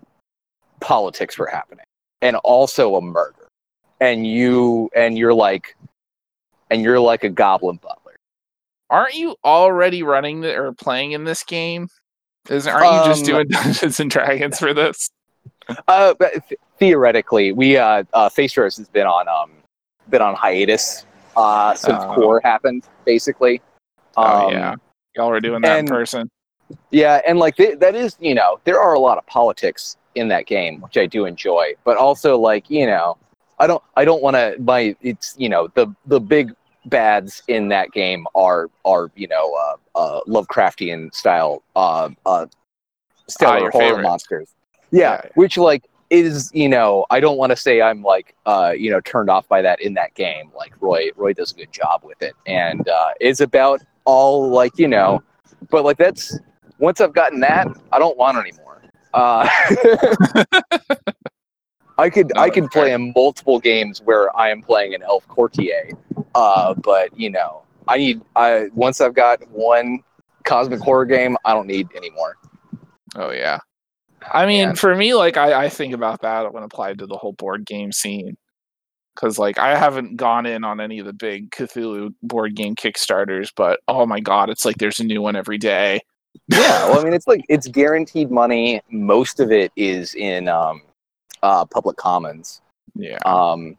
politics 0.80 1.36
were 1.38 1.46
happening, 1.46 1.84
and 2.22 2.36
also 2.44 2.94
a 2.96 3.00
murder, 3.00 3.48
and 4.00 4.26
you 4.26 4.88
and 4.94 5.18
you're 5.18 5.34
like, 5.34 5.76
and 6.70 6.82
you're 6.82 7.00
like 7.00 7.24
a 7.24 7.28
goblin 7.28 7.76
butler, 7.82 8.14
aren't 8.90 9.14
you 9.14 9.34
already 9.44 10.02
running 10.02 10.40
the, 10.42 10.54
or 10.56 10.72
playing 10.72 11.12
in 11.12 11.24
this 11.24 11.42
game? 11.42 11.88
Is 12.48 12.66
aren't 12.66 12.84
you 12.84 13.10
just 13.10 13.22
Um, 13.22 13.26
doing 13.26 13.48
Dungeons 13.50 14.00
and 14.00 14.10
Dragons 14.10 14.58
for 14.58 14.72
this? 14.72 15.10
Uh, 15.86 16.14
th- 16.14 16.42
theoretically, 16.78 17.52
we 17.52 17.76
uh, 17.76 18.04
uh, 18.14 18.28
Face 18.28 18.56
Rose 18.56 18.76
has 18.76 18.88
been 18.88 19.06
on 19.06 19.28
um, 19.28 19.50
been 20.08 20.22
on 20.22 20.34
hiatus 20.34 21.04
uh, 21.36 21.74
since 21.74 21.98
Oh. 22.00 22.14
Core 22.14 22.40
happened, 22.44 22.84
basically. 23.04 23.60
oh 24.16 24.46
Um, 24.46 24.52
yeah, 24.52 24.74
y'all 25.14 25.28
were 25.28 25.40
doing 25.40 25.60
that 25.62 25.78
in 25.80 25.86
person. 25.86 26.30
Yeah, 26.90 27.20
and 27.26 27.38
like 27.38 27.56
th- 27.56 27.78
that 27.78 27.94
is, 27.94 28.16
you 28.20 28.34
know, 28.34 28.60
there 28.64 28.80
are 28.80 28.94
a 28.94 28.98
lot 29.00 29.18
of 29.18 29.26
politics 29.26 29.96
in 30.14 30.28
that 30.28 30.46
game, 30.46 30.80
which 30.80 30.96
I 30.96 31.06
do 31.06 31.24
enjoy. 31.24 31.74
But 31.84 31.96
also, 31.96 32.38
like, 32.38 32.68
you 32.70 32.86
know, 32.86 33.16
I 33.58 33.66
don't, 33.66 33.82
I 33.96 34.04
don't 34.04 34.22
want 34.22 34.36
to. 34.36 34.56
My, 34.60 34.94
it's, 35.00 35.34
you 35.38 35.48
know, 35.48 35.68
the 35.74 35.94
the 36.06 36.20
big 36.20 36.52
bads 36.86 37.42
in 37.48 37.68
that 37.68 37.92
game 37.92 38.26
are 38.34 38.70
are 38.84 39.10
you 39.14 39.28
know 39.28 39.54
uh, 39.54 39.98
uh, 39.98 40.20
Lovecraftian 40.26 41.14
style 41.14 41.62
uh, 41.76 42.08
uh, 42.26 42.46
stellar 43.28 43.58
your 43.60 43.70
horror 43.70 43.88
favorite. 43.88 44.02
monsters. 44.02 44.54
Yeah, 44.90 45.00
Yeah, 45.00 45.20
yeah. 45.24 45.30
which 45.34 45.56
like 45.58 45.84
is 46.10 46.50
you 46.54 46.68
know 46.68 47.04
I 47.10 47.20
don't 47.20 47.36
want 47.36 47.50
to 47.50 47.56
say 47.56 47.82
I'm 47.82 48.02
like 48.02 48.34
uh, 48.46 48.72
you 48.76 48.90
know 48.90 49.00
turned 49.00 49.30
off 49.30 49.46
by 49.48 49.62
that 49.62 49.80
in 49.80 49.94
that 49.94 50.14
game. 50.14 50.50
Like 50.56 50.72
Roy, 50.80 51.10
Roy 51.16 51.32
does 51.32 51.52
a 51.52 51.54
good 51.54 51.72
job 51.72 52.02
with 52.04 52.22
it, 52.22 52.34
and 52.46 52.88
uh, 52.88 53.10
it's 53.20 53.40
about 53.40 53.82
all 54.04 54.48
like 54.48 54.78
you 54.78 54.88
know, 54.88 55.22
but 55.70 55.84
like 55.84 55.98
that's 55.98 56.38
once 56.78 57.00
I've 57.00 57.12
gotten 57.12 57.40
that, 57.40 57.68
I 57.92 57.98
don't 57.98 58.16
want 58.16 58.38
anymore. 58.38 58.82
Uh, 59.14 59.48
I 61.98 62.10
could 62.10 62.30
I 62.36 62.50
could 62.50 62.70
play 62.70 62.92
in 62.92 63.12
multiple 63.16 63.58
games 63.58 64.00
where 64.02 64.34
I 64.36 64.50
am 64.50 64.62
playing 64.62 64.94
an 64.94 65.02
elf 65.02 65.26
courtier, 65.28 65.90
uh, 66.34 66.74
but 66.74 67.18
you 67.18 67.28
know 67.28 67.62
I 67.88 67.96
need 67.96 68.22
I 68.36 68.68
once 68.74 69.00
I've 69.00 69.14
got 69.14 69.40
one 69.50 70.00
cosmic 70.44 70.80
horror 70.80 71.06
game, 71.06 71.36
I 71.44 71.54
don't 71.54 71.66
need 71.66 71.88
anymore. 71.96 72.36
Oh 73.16 73.30
yeah. 73.32 73.58
I 74.32 74.46
mean, 74.46 74.74
for 74.74 74.94
me, 74.94 75.14
like 75.14 75.36
I, 75.36 75.64
I 75.64 75.68
think 75.68 75.94
about 75.94 76.22
that 76.22 76.52
when 76.52 76.62
applied 76.62 76.98
to 76.98 77.06
the 77.06 77.16
whole 77.16 77.32
board 77.32 77.64
game 77.66 77.92
scene. 77.92 78.36
Cause 79.16 79.36
like 79.36 79.58
I 79.58 79.76
haven't 79.76 80.16
gone 80.16 80.46
in 80.46 80.62
on 80.62 80.80
any 80.80 81.00
of 81.00 81.06
the 81.06 81.12
big 81.12 81.50
Cthulhu 81.50 82.14
board 82.22 82.54
game 82.54 82.76
Kickstarters, 82.76 83.50
but 83.56 83.80
oh 83.88 84.06
my 84.06 84.20
god, 84.20 84.48
it's 84.48 84.64
like 84.64 84.76
there's 84.76 85.00
a 85.00 85.04
new 85.04 85.20
one 85.20 85.34
every 85.34 85.58
day. 85.58 86.00
Yeah 86.48 86.88
well 86.88 87.00
i 87.00 87.04
mean 87.04 87.12
it's 87.12 87.26
like 87.26 87.44
it's 87.48 87.66
guaranteed 87.68 88.30
money 88.30 88.80
most 88.90 89.40
of 89.40 89.50
it 89.52 89.72
is 89.76 90.14
in 90.14 90.48
um 90.48 90.82
uh 91.42 91.64
public 91.66 91.96
commons 91.96 92.60
Yeah. 92.94 93.18
um 93.26 93.76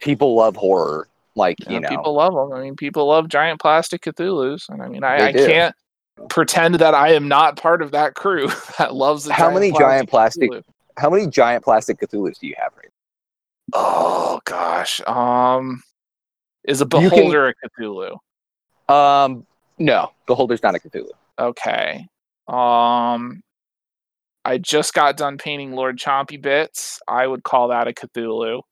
people 0.00 0.34
love 0.34 0.56
horror 0.56 1.08
like 1.34 1.56
Yeah, 1.60 1.72
you 1.72 1.80
know 1.80 1.88
people 1.88 2.14
love 2.14 2.34
them. 2.34 2.52
I 2.52 2.62
mean, 2.62 2.74
people 2.74 3.06
love 3.06 3.28
giant 3.28 3.60
plastic 3.60 4.02
Cthulhu's, 4.02 4.66
and 4.68 4.82
I 4.82 4.88
mean, 4.88 5.04
I, 5.04 5.28
I 5.28 5.32
can't 5.32 5.74
pretend 6.28 6.76
that 6.76 6.94
I 6.94 7.12
am 7.12 7.28
not 7.28 7.56
part 7.56 7.80
of 7.80 7.92
that 7.92 8.14
crew 8.14 8.48
that 8.78 8.92
loves 8.94 9.22
the. 9.24 9.32
How 9.34 9.48
many 9.52 9.70
giant 9.70 10.10
plastic- 10.10 10.50
Cthulhu. 10.50 10.62
how 10.96 11.10
many 11.10 11.28
giant 11.28 11.62
plastic 11.62 12.00
cthulhu's 12.00 12.38
do 12.38 12.48
you 12.48 12.56
have 12.58 12.72
right 12.76 12.90
Oh 13.72 14.40
gosh, 14.44 15.00
um, 15.06 15.80
is 16.64 16.80
a 16.80 16.84
You 16.84 16.88
can- 16.88 17.08
beholder 17.10 17.48
a 17.48 17.54
Cthulhu? 17.54 18.16
um 18.88 19.46
no 19.78 20.10
beholder's 20.26 20.62
not 20.62 20.74
a 20.74 20.78
cthulhu 20.78 21.10
Okay. 21.38 22.08
Um, 22.48 23.42
I 24.44 24.58
just 24.58 24.92
got 24.94 25.16
done 25.16 25.38
painting 25.38 25.72
Lord 25.72 25.98
Chompy 25.98 26.40
Bits. 26.40 27.00
I 27.06 27.26
would 27.26 27.44
call 27.44 27.68
that 27.68 27.86
a 27.86 27.92
Cthulhu. 27.92 28.62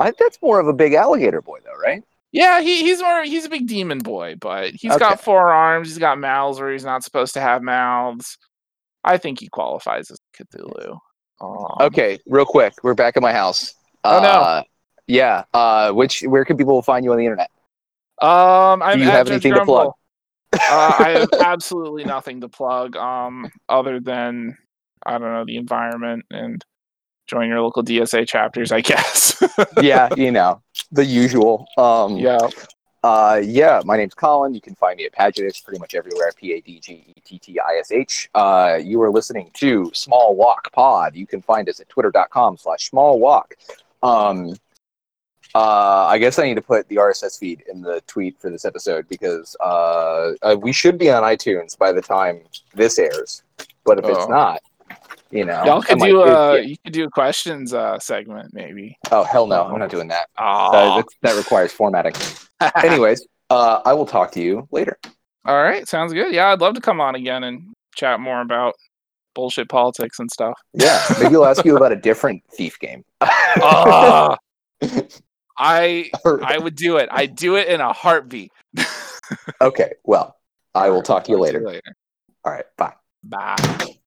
I, 0.00 0.12
that's 0.18 0.38
more 0.42 0.58
of 0.58 0.66
a 0.66 0.72
big 0.72 0.94
alligator 0.94 1.40
boy 1.42 1.58
though 1.64 1.78
right 1.80 2.02
Yeah, 2.32 2.60
he, 2.62 2.82
he's 2.82 3.00
more 3.00 3.22
he's 3.24 3.44
a 3.44 3.48
big 3.48 3.68
demon 3.68 3.98
boy, 4.00 4.34
but 4.40 4.70
he's 4.70 4.92
Okay. 4.92 4.98
got 4.98 5.20
four 5.20 5.52
arms. 5.52 5.88
He's 5.88 5.98
got 5.98 6.18
mouths 6.18 6.58
where 6.58 6.72
he's 6.72 6.84
not 6.84 7.04
supposed 7.04 7.34
to 7.34 7.40
have 7.40 7.62
mouths. 7.62 8.38
I 9.04 9.18
think 9.18 9.38
he 9.38 9.48
qualifies 9.48 10.10
as 10.10 10.18
a 10.18 10.42
Cthulhu. 10.44 10.98
Um, 11.40 11.86
okay 11.86 12.18
real 12.26 12.46
quick 12.46 12.72
we're 12.82 12.94
back 12.94 13.16
at 13.16 13.22
my 13.22 13.32
house 13.32 13.74
Oh, 14.04 14.20
no. 14.20 14.28
uh, 14.28 14.62
yeah 15.06 15.44
uh 15.52 15.92
which 15.92 16.22
where 16.22 16.44
can 16.46 16.56
people 16.56 16.80
find 16.82 17.04
you 17.04 17.12
on 17.12 17.18
the 17.18 17.24
internet 17.24 17.50
Um, 18.20 18.82
I'm 18.82 18.98
Do 18.98 19.04
you 19.04 19.10
have 19.10 19.28
anything 19.28 19.52
to 19.52 19.64
plug? 19.64 19.92
Uh, 20.70 20.94
I 20.98 21.10
have 21.18 21.28
absolutely 21.40 22.04
nothing 22.04 22.40
to 22.40 22.48
plug. 22.48 22.96
Um, 22.96 23.50
other 23.68 24.00
than 24.00 24.56
I 25.04 25.18
don't 25.18 25.32
know 25.32 25.44
the 25.44 25.56
environment 25.56 26.24
and 26.30 26.64
join 27.26 27.48
your 27.48 27.60
local 27.60 27.82
DSA 27.84 28.26
chapters, 28.26 28.72
I 28.72 28.80
guess. 28.82 29.42
yeah 29.80 30.08
you 30.16 30.30
know 30.30 30.62
the 30.92 31.04
usual 31.04 31.66
um 31.78 32.16
yeah. 32.16 32.38
Uh, 33.04 33.40
yeah, 33.44 33.80
my 33.84 33.96
name's 33.96 34.14
Colin. 34.14 34.52
You 34.52 34.60
can 34.60 34.74
find 34.74 34.96
me 34.96 35.04
at 35.04 35.12
Padgettish 35.14 35.62
pretty 35.62 35.78
much 35.78 35.94
everywhere. 35.94 36.32
P 36.36 36.54
A 36.54 36.60
D 36.60 36.80
G 36.80 37.04
E 37.06 37.20
T 37.24 37.38
T 37.38 37.60
I 37.60 37.78
S 37.78 37.92
H. 37.92 38.28
Uh, 38.34 38.80
you 38.82 39.00
are 39.00 39.12
listening 39.12 39.48
to 39.54 39.92
Small 39.94 40.34
Walk 40.34 40.72
Pod. 40.72 41.14
You 41.14 41.24
can 41.24 41.40
find 41.40 41.68
us 41.68 41.78
at 41.78 41.88
twitter.com 41.88 42.56
slash 42.56 42.90
small 42.90 43.20
walk. 43.20 43.54
Um, 44.02 44.56
uh, 45.56 46.06
I 46.14 46.18
guess 46.18 46.38
I 46.38 46.44
need 46.44 46.54
to 46.56 46.62
put 46.62 46.86
the 46.88 46.96
RSS 46.96 47.38
feed 47.38 47.62
in 47.72 47.80
the 47.80 48.02
tweet 48.06 48.38
for 48.40 48.50
this 48.50 48.64
episode 48.64 49.08
because 49.08 49.56
uh, 49.60 50.32
uh, 50.42 50.56
we 50.60 50.72
should 50.72 50.98
be 50.98 51.10
on 51.10 51.22
iTunes 51.22 51.76
by 51.78 51.92
the 51.92 52.02
time 52.02 52.42
this 52.74 52.98
airs. 52.98 53.42
But 53.84 53.98
if 54.00 54.04
it's 54.04 54.18
Oh. 54.18 54.26
not, 54.28 54.60
you 55.30 55.44
know, 55.44 55.64
Y'all 55.64 55.80
I 55.80 55.84
could 55.86 55.98
do 56.00 56.22
it- 56.22 56.28
a 56.28 56.54
yeah. 56.56 56.60
you 56.70 56.76
could 56.84 56.92
do 56.92 57.04
a 57.04 57.10
questions 57.10 57.72
uh 57.72 57.98
segment 57.98 58.52
maybe. 58.52 58.96
Oh 59.10 59.24
hell 59.24 59.46
no! 59.46 59.64
I'm 59.64 59.78
not 59.78 59.90
doing 59.90 60.08
that. 60.08 60.28
Uh, 60.38 60.96
that, 60.96 61.04
that 61.22 61.36
requires 61.36 61.72
formatting. 61.72 62.14
Anyways, 62.84 63.26
uh, 63.50 63.80
I 63.84 63.92
will 63.94 64.06
talk 64.06 64.30
to 64.32 64.40
you 64.40 64.68
later. 64.70 64.98
All 65.44 65.62
right, 65.62 65.86
sounds 65.88 66.12
good. 66.12 66.32
Yeah, 66.34 66.48
I'd 66.52 66.60
love 66.60 66.74
to 66.74 66.80
come 66.80 67.00
on 67.00 67.14
again 67.14 67.44
and 67.44 67.72
chat 67.94 68.18
more 68.20 68.40
about 68.40 68.74
bullshit 69.34 69.68
politics 69.68 70.18
and 70.18 70.30
stuff. 70.30 70.58
Yeah, 70.74 71.02
maybe 71.18 71.30
he'll 71.30 71.44
ask 71.44 71.64
you 71.64 71.76
about 71.76 71.92
a 71.92 71.96
different 71.96 72.42
thief 72.52 72.78
game. 72.78 73.02
Ah, 73.62 74.36
I 75.58 76.10
I 76.42 76.58
would 76.58 76.76
do 76.76 76.96
it. 76.98 77.08
I'd 77.10 77.36
do 77.36 77.56
it 77.56 77.68
in 77.68 77.80
a 77.80 77.92
heartbeat. 77.92 78.52
okay, 79.60 79.94
well, 80.04 80.36
I 80.74 80.90
will 80.90 81.02
talk 81.02 81.24
to 81.24 81.32
you 81.32 81.38
later. 81.38 81.60
later. 81.60 81.96
All 82.44 82.52
right, 82.52 82.66
bye. 82.76 82.94
Bye. 83.24 83.98